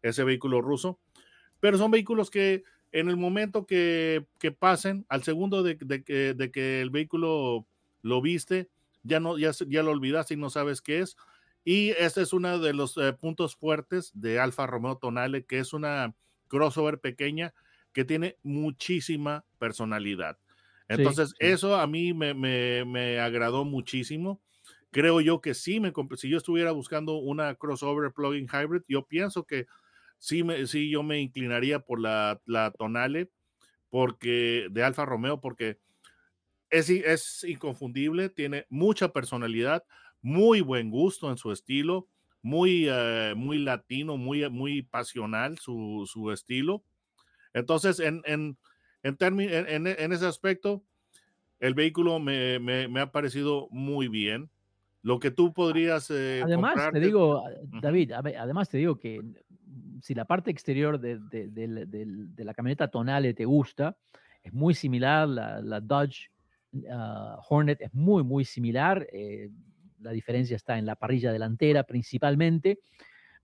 ese 0.00 0.22
vehículo 0.22 0.62
ruso. 0.62 1.00
Pero 1.58 1.78
son 1.78 1.90
vehículos 1.90 2.30
que 2.30 2.62
en 2.92 3.08
el 3.08 3.16
momento 3.16 3.66
que, 3.66 4.24
pasen, 4.60 5.04
al 5.08 5.24
segundo 5.24 5.64
de, 5.64 5.78
que 6.04 6.80
el 6.80 6.90
vehículo 6.90 7.66
lo 8.02 8.22
viste, 8.22 8.70
ya, 9.02 9.18
no, 9.18 9.36
ya 9.36 9.82
lo 9.82 9.90
olvidaste 9.90 10.34
y 10.34 10.36
no 10.36 10.48
sabes 10.48 10.80
qué 10.80 11.00
es. 11.00 11.16
Y 11.64 11.90
este 11.90 12.22
es 12.22 12.32
uno 12.32 12.60
de 12.60 12.72
los 12.72 12.96
eh, 12.98 13.12
puntos 13.14 13.56
fuertes 13.56 14.12
de 14.14 14.38
Alfa 14.38 14.64
Romeo 14.68 14.96
Tonale, 14.96 15.44
que 15.44 15.58
es 15.58 15.72
una 15.72 16.14
crossover 16.46 17.00
pequeña 17.00 17.52
que 17.92 18.04
tiene 18.04 18.36
muchísima 18.44 19.44
personalidad. 19.58 20.38
Entonces, 20.90 21.34
eso 21.38 21.76
a 21.76 21.86
mí 21.86 22.12
me, 22.12 23.20
agradó 23.20 23.64
muchísimo. 23.64 24.42
Creo 24.90 25.20
yo 25.20 25.40
que 25.40 25.54
sí, 25.54 25.78
me, 25.78 25.92
si 26.16 26.28
yo 26.28 26.36
estuviera 26.36 26.72
buscando 26.72 27.14
una 27.18 27.54
crossover 27.54 28.12
plugin 28.12 28.48
hybrid, 28.48 28.82
yo 28.88 29.06
pienso 29.06 29.44
que 29.44 29.66
sí, 30.18 30.42
me, 30.42 30.66
sí 30.66 30.90
yo 30.90 31.04
me 31.04 31.20
inclinaría 31.20 31.78
por 31.78 32.00
la, 32.00 32.40
la 32.44 32.72
Tonale 32.72 33.30
porque, 33.88 34.66
de 34.72 34.82
Alfa 34.82 35.04
Romeo, 35.04 35.40
porque 35.40 35.78
es, 36.70 36.90
es 36.90 37.44
inconfundible, 37.44 38.28
tiene 38.28 38.66
mucha 38.68 39.12
personalidad, 39.12 39.84
muy 40.22 40.60
buen 40.60 40.90
gusto 40.90 41.30
en 41.30 41.38
su 41.38 41.52
estilo, 41.52 42.08
muy, 42.42 42.88
eh, 42.88 43.34
muy 43.36 43.58
latino, 43.58 44.16
muy, 44.16 44.48
muy 44.50 44.82
pasional 44.82 45.56
su, 45.58 46.08
su 46.10 46.32
estilo. 46.32 46.84
Entonces, 47.52 48.00
en, 48.00 48.22
en, 48.24 48.58
en, 49.02 49.86
en, 49.86 50.12
ese 50.12 50.26
aspecto, 50.26 50.84
el 51.58 51.74
vehículo 51.74 52.18
me, 52.18 52.58
me, 52.58 53.00
ha 53.00 53.12
parecido 53.12 53.68
muy 53.70 54.08
bien. 54.08 54.50
Lo 55.02 55.18
que 55.18 55.30
tú 55.30 55.52
podrías... 55.52 56.10
Eh, 56.10 56.42
además, 56.44 56.74
te 56.92 57.00
digo, 57.00 57.42
David, 57.80 58.12
además 58.12 58.68
te 58.68 58.78
digo 58.78 58.98
que 58.98 59.20
si 60.02 60.14
la 60.14 60.24
parte 60.24 60.50
exterior 60.50 61.00
de, 61.00 61.18
de, 61.18 61.48
de, 61.48 62.44
la 62.44 62.54
camioneta 62.54 62.88
Tonale 62.88 63.34
te 63.34 63.44
gusta, 63.44 63.96
es 64.42 64.52
muy 64.52 64.74
similar, 64.74 65.28
la, 65.28 65.60
la 65.60 65.80
Dodge 65.80 66.30
ah, 66.90 67.38
Hornet 67.48 67.80
es 67.80 67.94
muy, 67.94 68.22
muy 68.22 68.44
similar. 68.44 69.06
Eh, 69.12 69.50
la 70.00 70.12
diferencia 70.12 70.56
está 70.56 70.78
en 70.78 70.86
la 70.86 70.96
parrilla 70.96 71.32
delantera 71.32 71.84
principalmente. 71.84 72.80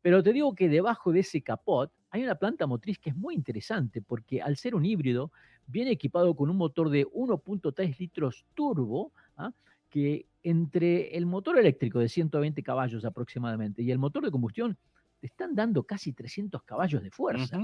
Pero 0.06 0.22
te 0.22 0.32
digo 0.32 0.54
que 0.54 0.68
debajo 0.68 1.10
de 1.10 1.18
ese 1.18 1.42
capot 1.42 1.90
hay 2.10 2.22
una 2.22 2.36
planta 2.36 2.64
motriz 2.68 2.96
que 2.96 3.10
es 3.10 3.16
muy 3.16 3.34
interesante 3.34 4.00
porque 4.00 4.40
al 4.40 4.56
ser 4.56 4.76
un 4.76 4.86
híbrido 4.86 5.32
viene 5.66 5.90
equipado 5.90 6.36
con 6.36 6.48
un 6.48 6.56
motor 6.56 6.90
de 6.90 7.08
1.3 7.08 7.98
litros 7.98 8.46
turbo, 8.54 9.10
¿ah? 9.36 9.50
que 9.90 10.26
entre 10.44 11.16
el 11.16 11.26
motor 11.26 11.58
eléctrico 11.58 11.98
de 11.98 12.08
120 12.08 12.62
caballos 12.62 13.04
aproximadamente 13.04 13.82
y 13.82 13.90
el 13.90 13.98
motor 13.98 14.24
de 14.24 14.30
combustión 14.30 14.78
te 15.18 15.26
están 15.26 15.56
dando 15.56 15.82
casi 15.82 16.12
300 16.12 16.62
caballos 16.62 17.02
de 17.02 17.10
fuerza. 17.10 17.58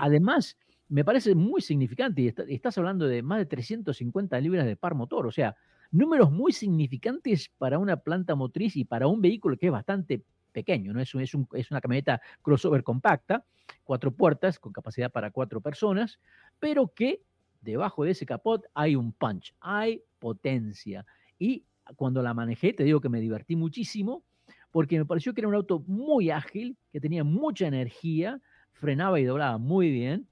Además, 0.00 0.58
me 0.90 1.02
parece 1.02 1.34
muy 1.34 1.62
significante 1.62 2.20
y 2.20 2.52
estás 2.52 2.76
hablando 2.76 3.06
de 3.06 3.22
más 3.22 3.38
de 3.38 3.46
350 3.46 4.38
libras 4.40 4.66
de 4.66 4.76
par 4.76 4.94
motor, 4.94 5.26
o 5.26 5.32
sea, 5.32 5.56
números 5.90 6.30
muy 6.30 6.52
significantes 6.52 7.50
para 7.56 7.78
una 7.78 7.96
planta 7.96 8.34
motriz 8.34 8.76
y 8.76 8.84
para 8.84 9.06
un 9.06 9.22
vehículo 9.22 9.56
que 9.56 9.66
es 9.66 9.72
bastante 9.72 10.24
pequeño, 10.54 10.94
¿no? 10.94 11.00
Es, 11.00 11.14
es, 11.14 11.32
es 11.52 11.70
una 11.70 11.80
camioneta 11.82 12.22
crossover 12.40 12.82
compacta, 12.82 13.44
cuatro 13.82 14.12
puertas 14.12 14.58
con 14.58 14.72
capacidad 14.72 15.12
para 15.12 15.30
cuatro 15.30 15.60
personas, 15.60 16.18
pero 16.58 16.88
que 16.88 17.20
debajo 17.60 18.04
de 18.04 18.12
ese 18.12 18.24
capot 18.24 18.64
hay 18.72 18.96
un 18.96 19.12
punch, 19.12 19.54
hay 19.60 20.02
potencia. 20.18 21.04
Y 21.38 21.64
cuando 21.96 22.22
la 22.22 22.32
manejé, 22.32 22.72
te 22.72 22.84
digo 22.84 23.00
que 23.00 23.10
me 23.10 23.20
divertí 23.20 23.56
muchísimo, 23.56 24.22
porque 24.70 24.98
me 24.98 25.04
pareció 25.04 25.34
que 25.34 25.40
era 25.40 25.48
un 25.48 25.54
auto 25.54 25.80
muy 25.86 26.30
ágil, 26.30 26.76
que 26.92 27.00
tenía 27.00 27.24
mucha 27.24 27.66
energía, 27.66 28.40
frenaba 28.72 29.20
y 29.20 29.24
doblaba 29.24 29.58
muy 29.58 29.90
bien. 29.90 30.26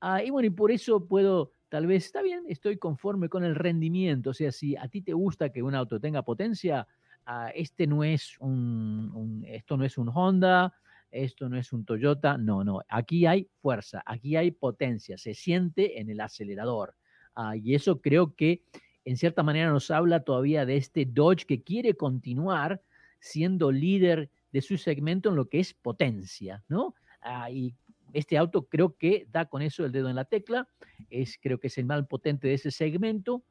Ah, 0.00 0.22
y 0.22 0.30
bueno, 0.30 0.46
y 0.46 0.50
por 0.50 0.70
eso 0.70 1.06
puedo 1.06 1.52
tal 1.68 1.86
vez 1.86 2.06
está 2.06 2.22
bien, 2.22 2.44
estoy 2.48 2.78
conforme 2.78 3.28
con 3.28 3.44
el 3.44 3.54
rendimiento. 3.54 4.30
O 4.30 4.34
sea, 4.34 4.52
si 4.52 4.76
a 4.76 4.88
ti 4.88 5.02
te 5.02 5.12
gusta 5.12 5.50
que 5.50 5.62
un 5.62 5.74
auto 5.74 6.00
tenga 6.00 6.22
potencia, 6.22 6.86
ah, 7.28 7.50
este 7.54 7.86
no 7.86 8.02
es 8.02 8.36
un, 8.40 9.44
esto 9.46 9.76
no 9.76 9.84
es 9.84 9.98
un 9.98 10.08
Honda, 10.08 10.74
esto 11.10 11.48
no 11.48 11.58
es 11.58 11.72
un 11.72 11.84
Toyota, 11.84 12.38
no, 12.38 12.64
no, 12.64 12.80
aquí 12.88 13.26
hay 13.26 13.48
fuerza, 13.60 14.02
aquí 14.04 14.34
hay 14.34 14.50
potencia, 14.50 15.16
se 15.18 15.34
siente 15.34 16.00
en 16.00 16.10
el 16.10 16.20
acelerador. 16.20 16.94
Ah, 17.34 17.54
y 17.54 17.74
eso 17.74 18.00
creo 18.00 18.34
que 18.34 18.62
en 19.04 19.16
cierta 19.16 19.42
manera 19.42 19.70
nos 19.70 19.90
habla 19.90 20.20
todavía 20.20 20.66
de 20.66 20.76
este 20.76 21.04
Dodge 21.04 21.44
que 21.46 21.62
quiere 21.62 21.94
continuar 21.94 22.82
siendo 23.20 23.70
líder 23.70 24.30
de 24.50 24.62
su 24.62 24.78
segmento 24.78 25.28
en 25.28 25.36
lo 25.36 25.48
que 25.48 25.60
es 25.60 25.74
potencia, 25.74 26.64
¿no? 26.68 26.94
Ah, 27.20 27.50
y 27.50 27.74
este 28.14 28.38
auto 28.38 28.66
creo 28.66 28.96
que 28.96 29.26
da 29.30 29.46
con 29.46 29.60
eso 29.60 29.84
el 29.84 29.92
dedo 29.92 30.08
en 30.08 30.16
la 30.16 30.24
tecla, 30.24 30.66
es, 31.10 31.38
creo 31.40 31.60
que 31.60 31.66
es 31.66 31.76
el 31.76 31.84
más 31.84 32.06
potente 32.06 32.48
de 32.48 32.54
ese 32.54 32.70
segmento 32.70 33.44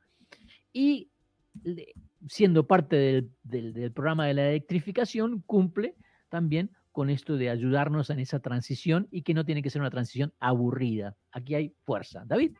y 0.73 1.11
siendo 2.37 2.67
parte 2.67 3.25
del, 3.41 3.91
programa 3.93 4.27
de 4.27 4.35
la 4.35 4.49
electrificación, 4.49 5.41
cumple 5.41 5.95
también 6.29 6.69
con 6.91 7.09
esto 7.09 7.35
de 7.35 7.49
ayudarnos 7.49 8.11
en 8.11 8.19
esa 8.19 8.39
transición 8.39 9.07
y 9.09 9.23
que 9.23 9.33
no 9.33 9.43
tiene 9.43 9.63
que 9.63 9.71
ser 9.71 9.81
una 9.81 9.89
transición 9.89 10.31
aburrida. 10.39 11.17
Aquí 11.31 11.55
hay 11.55 11.73
fuerza. 11.83 12.23
David. 12.27 12.55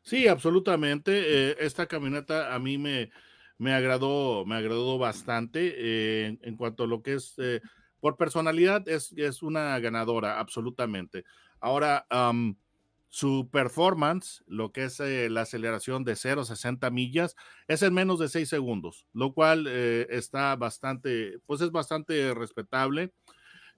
Sí, 0.00 0.26
absolutamente. 0.26 1.12
Eh, 1.50 1.56
esta 1.60 1.86
camioneta 1.86 2.54
a 2.54 2.58
mí 2.58 2.78
me, 2.78 3.10
me 3.58 3.74
agradó, 3.74 4.46
me 4.46 4.56
agradó 4.56 4.96
bastante 4.96 5.74
eh, 5.76 6.38
en, 6.40 6.56
cuanto 6.56 6.84
a 6.84 6.86
lo 6.86 7.02
que 7.02 7.14
es, 7.14 7.34
eh, 7.36 7.60
por 8.00 8.16
personalidad, 8.16 8.88
es, 8.88 9.12
es 9.14 9.42
una 9.42 9.78
ganadora, 9.78 10.40
absolutamente. 10.40 11.24
Ahora, 11.60 12.06
su 13.08 13.48
performance, 13.50 14.42
lo 14.46 14.72
que 14.72 14.84
es 14.84 15.00
eh, 15.00 15.28
la 15.30 15.42
aceleración 15.42 16.04
de 16.04 16.16
0 16.16 16.42
a 16.42 16.44
60 16.44 16.90
millas, 16.90 17.36
es 17.68 17.82
en 17.82 17.94
menos 17.94 18.18
de 18.18 18.28
6 18.28 18.48
segundos, 18.48 19.06
lo 19.12 19.32
cual 19.32 19.66
eh, 19.68 20.06
está 20.10 20.54
bastante, 20.56 21.38
pues 21.46 21.60
es 21.60 21.70
bastante 21.70 22.34
respetable. 22.34 23.12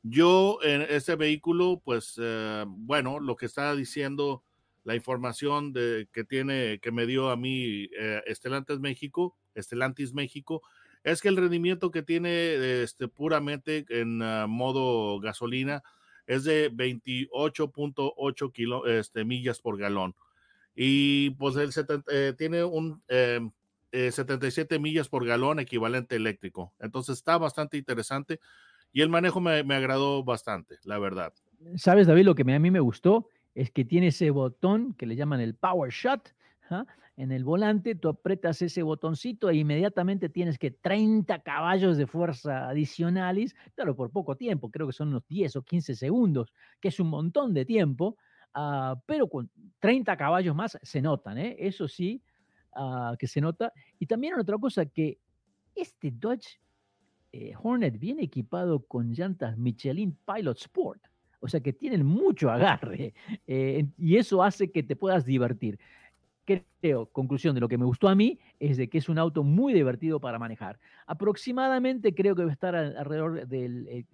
Yo 0.02 0.58
en 0.62 0.82
este 0.82 1.16
vehículo, 1.16 1.80
pues 1.84 2.14
eh, 2.20 2.64
bueno, 2.66 3.20
lo 3.20 3.36
que 3.36 3.46
está 3.46 3.74
diciendo 3.74 4.42
la 4.84 4.94
información 4.94 5.74
que 5.74 6.24
tiene, 6.26 6.78
que 6.80 6.92
me 6.92 7.04
dio 7.04 7.28
a 7.28 7.36
mí 7.36 7.90
Estelantis 8.24 8.78
México, 8.78 9.36
Estelantis 9.54 10.14
México, 10.14 10.62
es 11.04 11.20
que 11.20 11.28
el 11.28 11.36
rendimiento 11.36 11.90
que 11.90 12.02
tiene 12.02 12.82
este, 12.82 13.08
puramente 13.08 13.84
en 13.88 14.22
ah, 14.22 14.46
modo 14.46 15.20
gasolina 15.20 15.82
es 16.28 16.44
de 16.44 16.70
28.8 16.70 18.86
este, 18.86 19.24
millas 19.24 19.60
por 19.60 19.76
galón. 19.78 20.14
Y 20.76 21.30
pues 21.30 21.56
el 21.56 21.72
eh, 22.12 22.34
tiene 22.38 22.62
un 22.62 23.02
77 23.90 24.74
em, 24.74 24.78
eh, 24.78 24.82
millas 24.82 25.08
por 25.08 25.26
galón 25.26 25.58
equivalente 25.58 26.14
eléctrico. 26.14 26.72
Entonces 26.78 27.16
está 27.16 27.36
bastante 27.38 27.78
interesante 27.78 28.38
y 28.92 29.00
el 29.00 29.08
manejo 29.08 29.40
me, 29.40 29.64
me 29.64 29.74
agradó 29.74 30.22
bastante, 30.22 30.78
la 30.84 30.98
verdad. 30.98 31.32
¿Sabes, 31.76 32.06
David? 32.06 32.26
Lo 32.26 32.34
que 32.34 32.42
a 32.42 32.58
mí 32.58 32.70
me 32.70 32.78
gustó 32.78 33.28
es 33.54 33.70
que 33.70 33.84
tiene 33.84 34.08
ese 34.08 34.30
botón 34.30 34.94
que 34.94 35.06
le 35.06 35.16
llaman 35.16 35.40
el 35.40 35.54
Power 35.54 35.90
Shot. 35.90 36.34
¿ah? 36.70 36.84
En 37.18 37.32
el 37.32 37.42
volante, 37.42 37.96
tú 37.96 38.10
apretas 38.10 38.62
ese 38.62 38.80
botoncito 38.84 39.50
e 39.50 39.56
inmediatamente 39.56 40.28
tienes 40.28 40.56
que 40.56 40.70
30 40.70 41.40
caballos 41.40 41.96
de 41.96 42.06
fuerza 42.06 42.68
adicionales, 42.68 43.56
claro, 43.74 43.96
por 43.96 44.12
poco 44.12 44.36
tiempo, 44.36 44.70
creo 44.70 44.86
que 44.86 44.92
son 44.92 45.08
unos 45.08 45.26
10 45.26 45.56
o 45.56 45.62
15 45.62 45.96
segundos, 45.96 46.52
que 46.80 46.88
es 46.88 47.00
un 47.00 47.08
montón 47.08 47.52
de 47.54 47.64
tiempo, 47.64 48.16
ah, 48.54 48.94
pero 49.04 49.28
con 49.28 49.50
30 49.80 50.16
caballos 50.16 50.54
más 50.54 50.78
se 50.80 51.02
notan, 51.02 51.38
¿eh? 51.38 51.56
eso 51.58 51.88
sí, 51.88 52.22
ah, 52.76 53.16
que 53.18 53.26
se 53.26 53.40
nota. 53.40 53.72
Y 53.98 54.06
también 54.06 54.38
otra 54.38 54.56
cosa 54.56 54.86
que 54.86 55.18
este 55.74 56.12
Dodge 56.12 56.60
eh, 57.32 57.52
Hornet 57.60 57.98
viene 57.98 58.22
equipado 58.22 58.86
con 58.86 59.12
llantas 59.12 59.58
Michelin 59.58 60.16
Pilot 60.24 60.56
Sport. 60.58 61.02
O 61.40 61.48
sea 61.48 61.60
que 61.60 61.72
tienen 61.72 62.04
mucho 62.04 62.50
agarre 62.50 63.14
eh, 63.46 63.86
y 63.96 64.16
eso 64.16 64.42
hace 64.42 64.72
que 64.72 64.82
te 64.82 64.96
puedas 64.96 65.24
divertir 65.24 65.78
creo, 66.48 67.06
conclusión 67.06 67.54
de 67.54 67.60
lo 67.60 67.68
que 67.68 67.78
me 67.78 67.84
gustó 67.84 68.08
a 68.08 68.14
mí, 68.14 68.38
es 68.58 68.76
de 68.76 68.88
que 68.88 68.98
es 68.98 69.08
un 69.08 69.18
auto 69.18 69.44
muy 69.44 69.74
divertido 69.74 70.20
para 70.20 70.38
manejar. 70.38 70.78
Aproximadamente 71.06 72.14
creo 72.14 72.34
que 72.34 72.44
va 72.44 72.50
a 72.50 72.52
estar 72.52 72.74
alrededor 72.74 73.46
de 73.46 73.66
eh, 73.66 74.04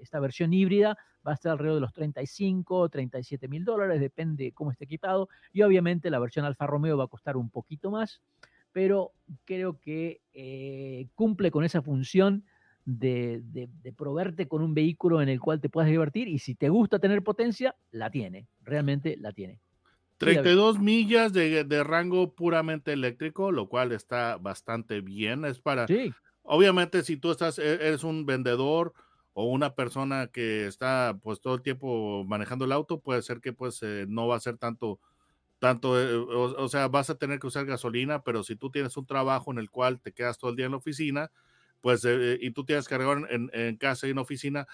esta 0.00 0.20
versión 0.20 0.52
híbrida, 0.52 0.96
va 1.26 1.32
a 1.32 1.34
estar 1.34 1.52
alrededor 1.52 1.76
de 1.76 1.80
los 1.80 1.92
35, 1.92 2.88
37 2.88 3.48
mil 3.48 3.64
dólares, 3.64 4.00
depende 4.00 4.52
cómo 4.52 4.70
esté 4.70 4.84
equipado. 4.84 5.28
Y 5.52 5.62
obviamente 5.62 6.10
la 6.10 6.18
versión 6.18 6.44
Alfa 6.44 6.66
Romeo 6.66 6.96
va 6.96 7.04
a 7.04 7.08
costar 7.08 7.36
un 7.36 7.50
poquito 7.50 7.90
más, 7.90 8.20
pero 8.72 9.12
creo 9.44 9.80
que 9.80 10.20
eh, 10.32 11.08
cumple 11.14 11.50
con 11.50 11.64
esa 11.64 11.82
función 11.82 12.44
de, 12.84 13.40
de, 13.44 13.68
de, 13.82 13.92
proveerte 13.92 14.48
con 14.48 14.62
un 14.62 14.74
vehículo 14.74 15.20
en 15.20 15.28
el 15.28 15.40
cual 15.40 15.60
te 15.60 15.68
puedas 15.68 15.90
divertir 15.90 16.28
y 16.28 16.38
si 16.38 16.54
te 16.54 16.68
gusta 16.70 16.98
tener 16.98 17.22
potencia, 17.22 17.76
la 17.90 18.10
tiene, 18.10 18.48
realmente 18.62 19.16
la 19.18 19.32
tiene. 19.32 19.60
32 20.20 20.78
millas 20.78 21.32
de, 21.32 21.64
de, 21.64 21.82
rango 21.82 22.34
puramente 22.34 22.92
eléctrico, 22.92 23.50
lo 23.50 23.68
cual 23.68 23.92
está 23.92 24.36
bastante 24.36 25.00
bien. 25.00 25.46
Es 25.46 25.58
para. 25.58 25.86
Sí. 25.86 26.12
Obviamente, 26.42 27.02
si 27.02 27.16
tú 27.16 27.30
estás, 27.30 27.58
e, 27.58 27.72
eres 27.72 28.04
un 28.04 28.26
vendedor 28.26 28.92
o 29.32 29.44
una 29.44 29.74
persona 29.74 30.26
que 30.26 30.66
está 30.66 31.18
pues 31.22 31.40
todo 31.40 31.54
el 31.54 31.62
tiempo 31.62 32.22
manejando 32.24 32.66
el 32.66 32.72
auto, 32.72 33.00
puede 33.00 33.22
ser 33.22 33.40
que 33.40 33.54
pues 33.54 33.82
eh, 33.82 34.04
no 34.08 34.28
va 34.28 34.36
a 34.36 34.40
ser 34.40 34.58
tanto, 34.58 35.00
tanto, 35.58 35.98
eh, 35.98 36.14
o, 36.14 36.68
sea, 36.68 36.88
vas 36.88 37.08
a 37.08 37.14
tener 37.14 37.38
que 37.38 37.46
usar 37.46 37.64
gasolina, 37.64 38.22
pero 38.22 38.44
si 38.44 38.56
tú 38.56 38.70
tienes 38.70 38.96
un 38.98 39.06
trabajo 39.06 39.50
en 39.52 39.58
el 39.58 39.70
cual 39.70 40.00
te 40.00 40.12
quedas 40.12 40.36
todo 40.36 40.50
el 40.50 40.56
día 40.56 40.66
en 40.66 40.72
la 40.72 40.78
oficina, 40.78 41.30
pues, 41.80 42.04
eh, 42.04 42.38
y 42.42 42.50
tú 42.50 42.66
tienes 42.66 42.88
cargador 42.88 43.26
en, 43.30 43.50
en 43.54 43.76
casa 43.76 44.06
y 44.06 44.10
en 44.10 44.18
oficina, 44.18 44.66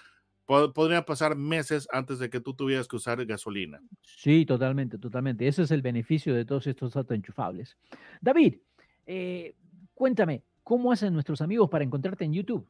podría 0.47 1.05
pasar 1.05 1.35
meses 1.35 1.87
antes 1.91 2.19
de 2.19 2.29
que 2.29 2.39
tú 2.39 2.53
tuvieras 2.53 2.87
que 2.87 2.95
usar 2.95 3.23
gasolina. 3.25 3.81
Sí, 4.01 4.45
totalmente, 4.45 4.97
totalmente. 4.97 5.45
Ese 5.45 5.63
es 5.63 5.71
el 5.71 5.81
beneficio 5.81 6.33
de 6.33 6.45
todos 6.45 6.67
estos 6.67 6.95
autoenchufables. 6.95 7.77
David, 8.21 8.55
eh, 9.05 9.55
cuéntame, 9.93 10.43
¿cómo 10.63 10.91
hacen 10.91 11.13
nuestros 11.13 11.41
amigos 11.41 11.69
para 11.69 11.83
encontrarte 11.83 12.23
en 12.23 12.33
YouTube? 12.33 12.65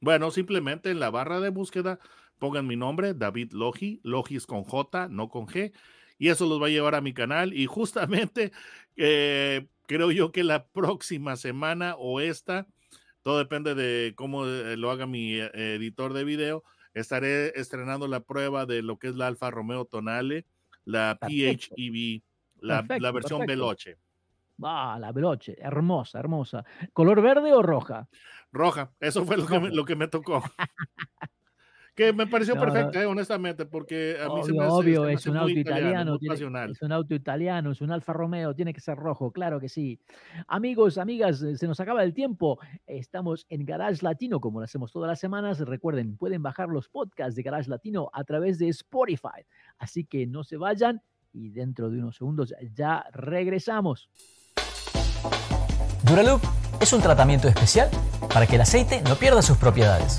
Bueno, 0.00 0.30
simplemente 0.30 0.90
en 0.90 1.00
la 1.00 1.10
barra 1.10 1.40
de 1.40 1.50
búsqueda 1.50 1.98
pongan 2.38 2.66
mi 2.66 2.76
nombre, 2.76 3.12
David 3.12 3.52
Logi, 3.52 4.00
Logi 4.04 4.36
es 4.36 4.46
con 4.46 4.64
J, 4.64 5.08
no 5.08 5.28
con 5.28 5.46
G, 5.46 5.72
y 6.18 6.28
eso 6.28 6.46
los 6.46 6.62
va 6.62 6.66
a 6.66 6.70
llevar 6.70 6.94
a 6.94 7.02
mi 7.02 7.12
canal. 7.12 7.52
Y 7.52 7.66
justamente 7.66 8.52
eh, 8.96 9.68
creo 9.86 10.10
yo 10.12 10.32
que 10.32 10.44
la 10.44 10.66
próxima 10.66 11.36
semana 11.36 11.94
o 11.98 12.20
esta, 12.20 12.66
todo 13.20 13.36
depende 13.36 13.74
de 13.74 14.14
cómo 14.14 14.46
eh, 14.46 14.78
lo 14.78 14.90
haga 14.90 15.06
mi 15.06 15.34
editor 15.34 16.14
de 16.14 16.24
video, 16.24 16.64
estaré 16.94 17.58
estrenando 17.58 18.08
la 18.08 18.20
prueba 18.20 18.66
de 18.66 18.82
lo 18.82 18.98
que 18.98 19.08
es 19.08 19.16
la 19.16 19.26
Alfa 19.26 19.50
Romeo 19.50 19.84
Tonale, 19.84 20.46
la 20.84 21.18
PHEV, 21.20 22.22
la, 22.60 22.84
la 22.88 23.12
versión 23.12 23.46
Veloce. 23.46 23.98
Ah, 24.62 24.98
la 25.00 25.12
Veloce, 25.12 25.56
hermosa, 25.60 26.18
hermosa. 26.18 26.64
¿Color 26.92 27.22
verde 27.22 27.52
o 27.52 27.62
roja? 27.62 28.08
Roja, 28.50 28.90
eso 29.00 29.24
fue 29.24 29.36
lo 29.36 29.46
que 29.46 29.58
lo 29.60 29.84
que 29.84 29.96
me 29.96 30.08
tocó. 30.08 30.42
que 31.98 32.12
me 32.12 32.28
pareció 32.28 32.54
perfecta, 32.54 33.02
eh, 33.02 33.06
honestamente, 33.06 33.66
porque 33.66 34.16
a 34.20 34.26
mí 34.26 34.40
obvio, 34.40 34.44
se 34.44 34.52
me 34.52 34.60
hace, 34.60 34.72
obvio, 34.72 35.08
es 35.08 35.26
un 35.26 35.36
auto 35.36 35.50
italiano, 35.50 36.16
es 36.70 36.80
un 36.82 36.92
auto 36.92 37.12
italiano, 37.12 37.72
es 37.72 37.80
un 37.80 37.90
Alfa 37.90 38.12
Romeo, 38.12 38.54
tiene 38.54 38.72
que 38.72 38.80
ser 38.80 38.96
rojo, 38.96 39.32
claro 39.32 39.58
que 39.58 39.68
sí. 39.68 39.98
Amigos, 40.46 40.96
amigas, 40.96 41.44
se 41.56 41.66
nos 41.66 41.80
acaba 41.80 42.04
el 42.04 42.14
tiempo. 42.14 42.60
Estamos 42.86 43.46
en 43.48 43.66
Garage 43.66 44.04
Latino, 44.04 44.38
como 44.38 44.60
lo 44.60 44.64
hacemos 44.64 44.92
todas 44.92 45.08
las 45.08 45.18
semanas. 45.18 45.58
Recuerden, 45.58 46.16
pueden 46.16 46.40
bajar 46.40 46.68
los 46.68 46.88
podcasts 46.88 47.34
de 47.34 47.42
Garage 47.42 47.68
Latino 47.68 48.10
a 48.12 48.22
través 48.22 48.60
de 48.60 48.68
Spotify. 48.68 49.44
Así 49.78 50.04
que 50.04 50.24
no 50.28 50.44
se 50.44 50.56
vayan 50.56 51.02
y 51.32 51.50
dentro 51.50 51.90
de 51.90 51.98
unos 51.98 52.14
segundos 52.14 52.54
ya 52.76 53.06
regresamos. 53.12 54.08
Duraloop 56.04 56.42
es 56.80 56.92
un 56.92 57.02
tratamiento 57.02 57.48
especial 57.48 57.90
para 58.32 58.46
que 58.46 58.54
el 58.54 58.60
aceite 58.60 59.02
no 59.02 59.16
pierda 59.16 59.42
sus 59.42 59.56
propiedades. 59.56 60.18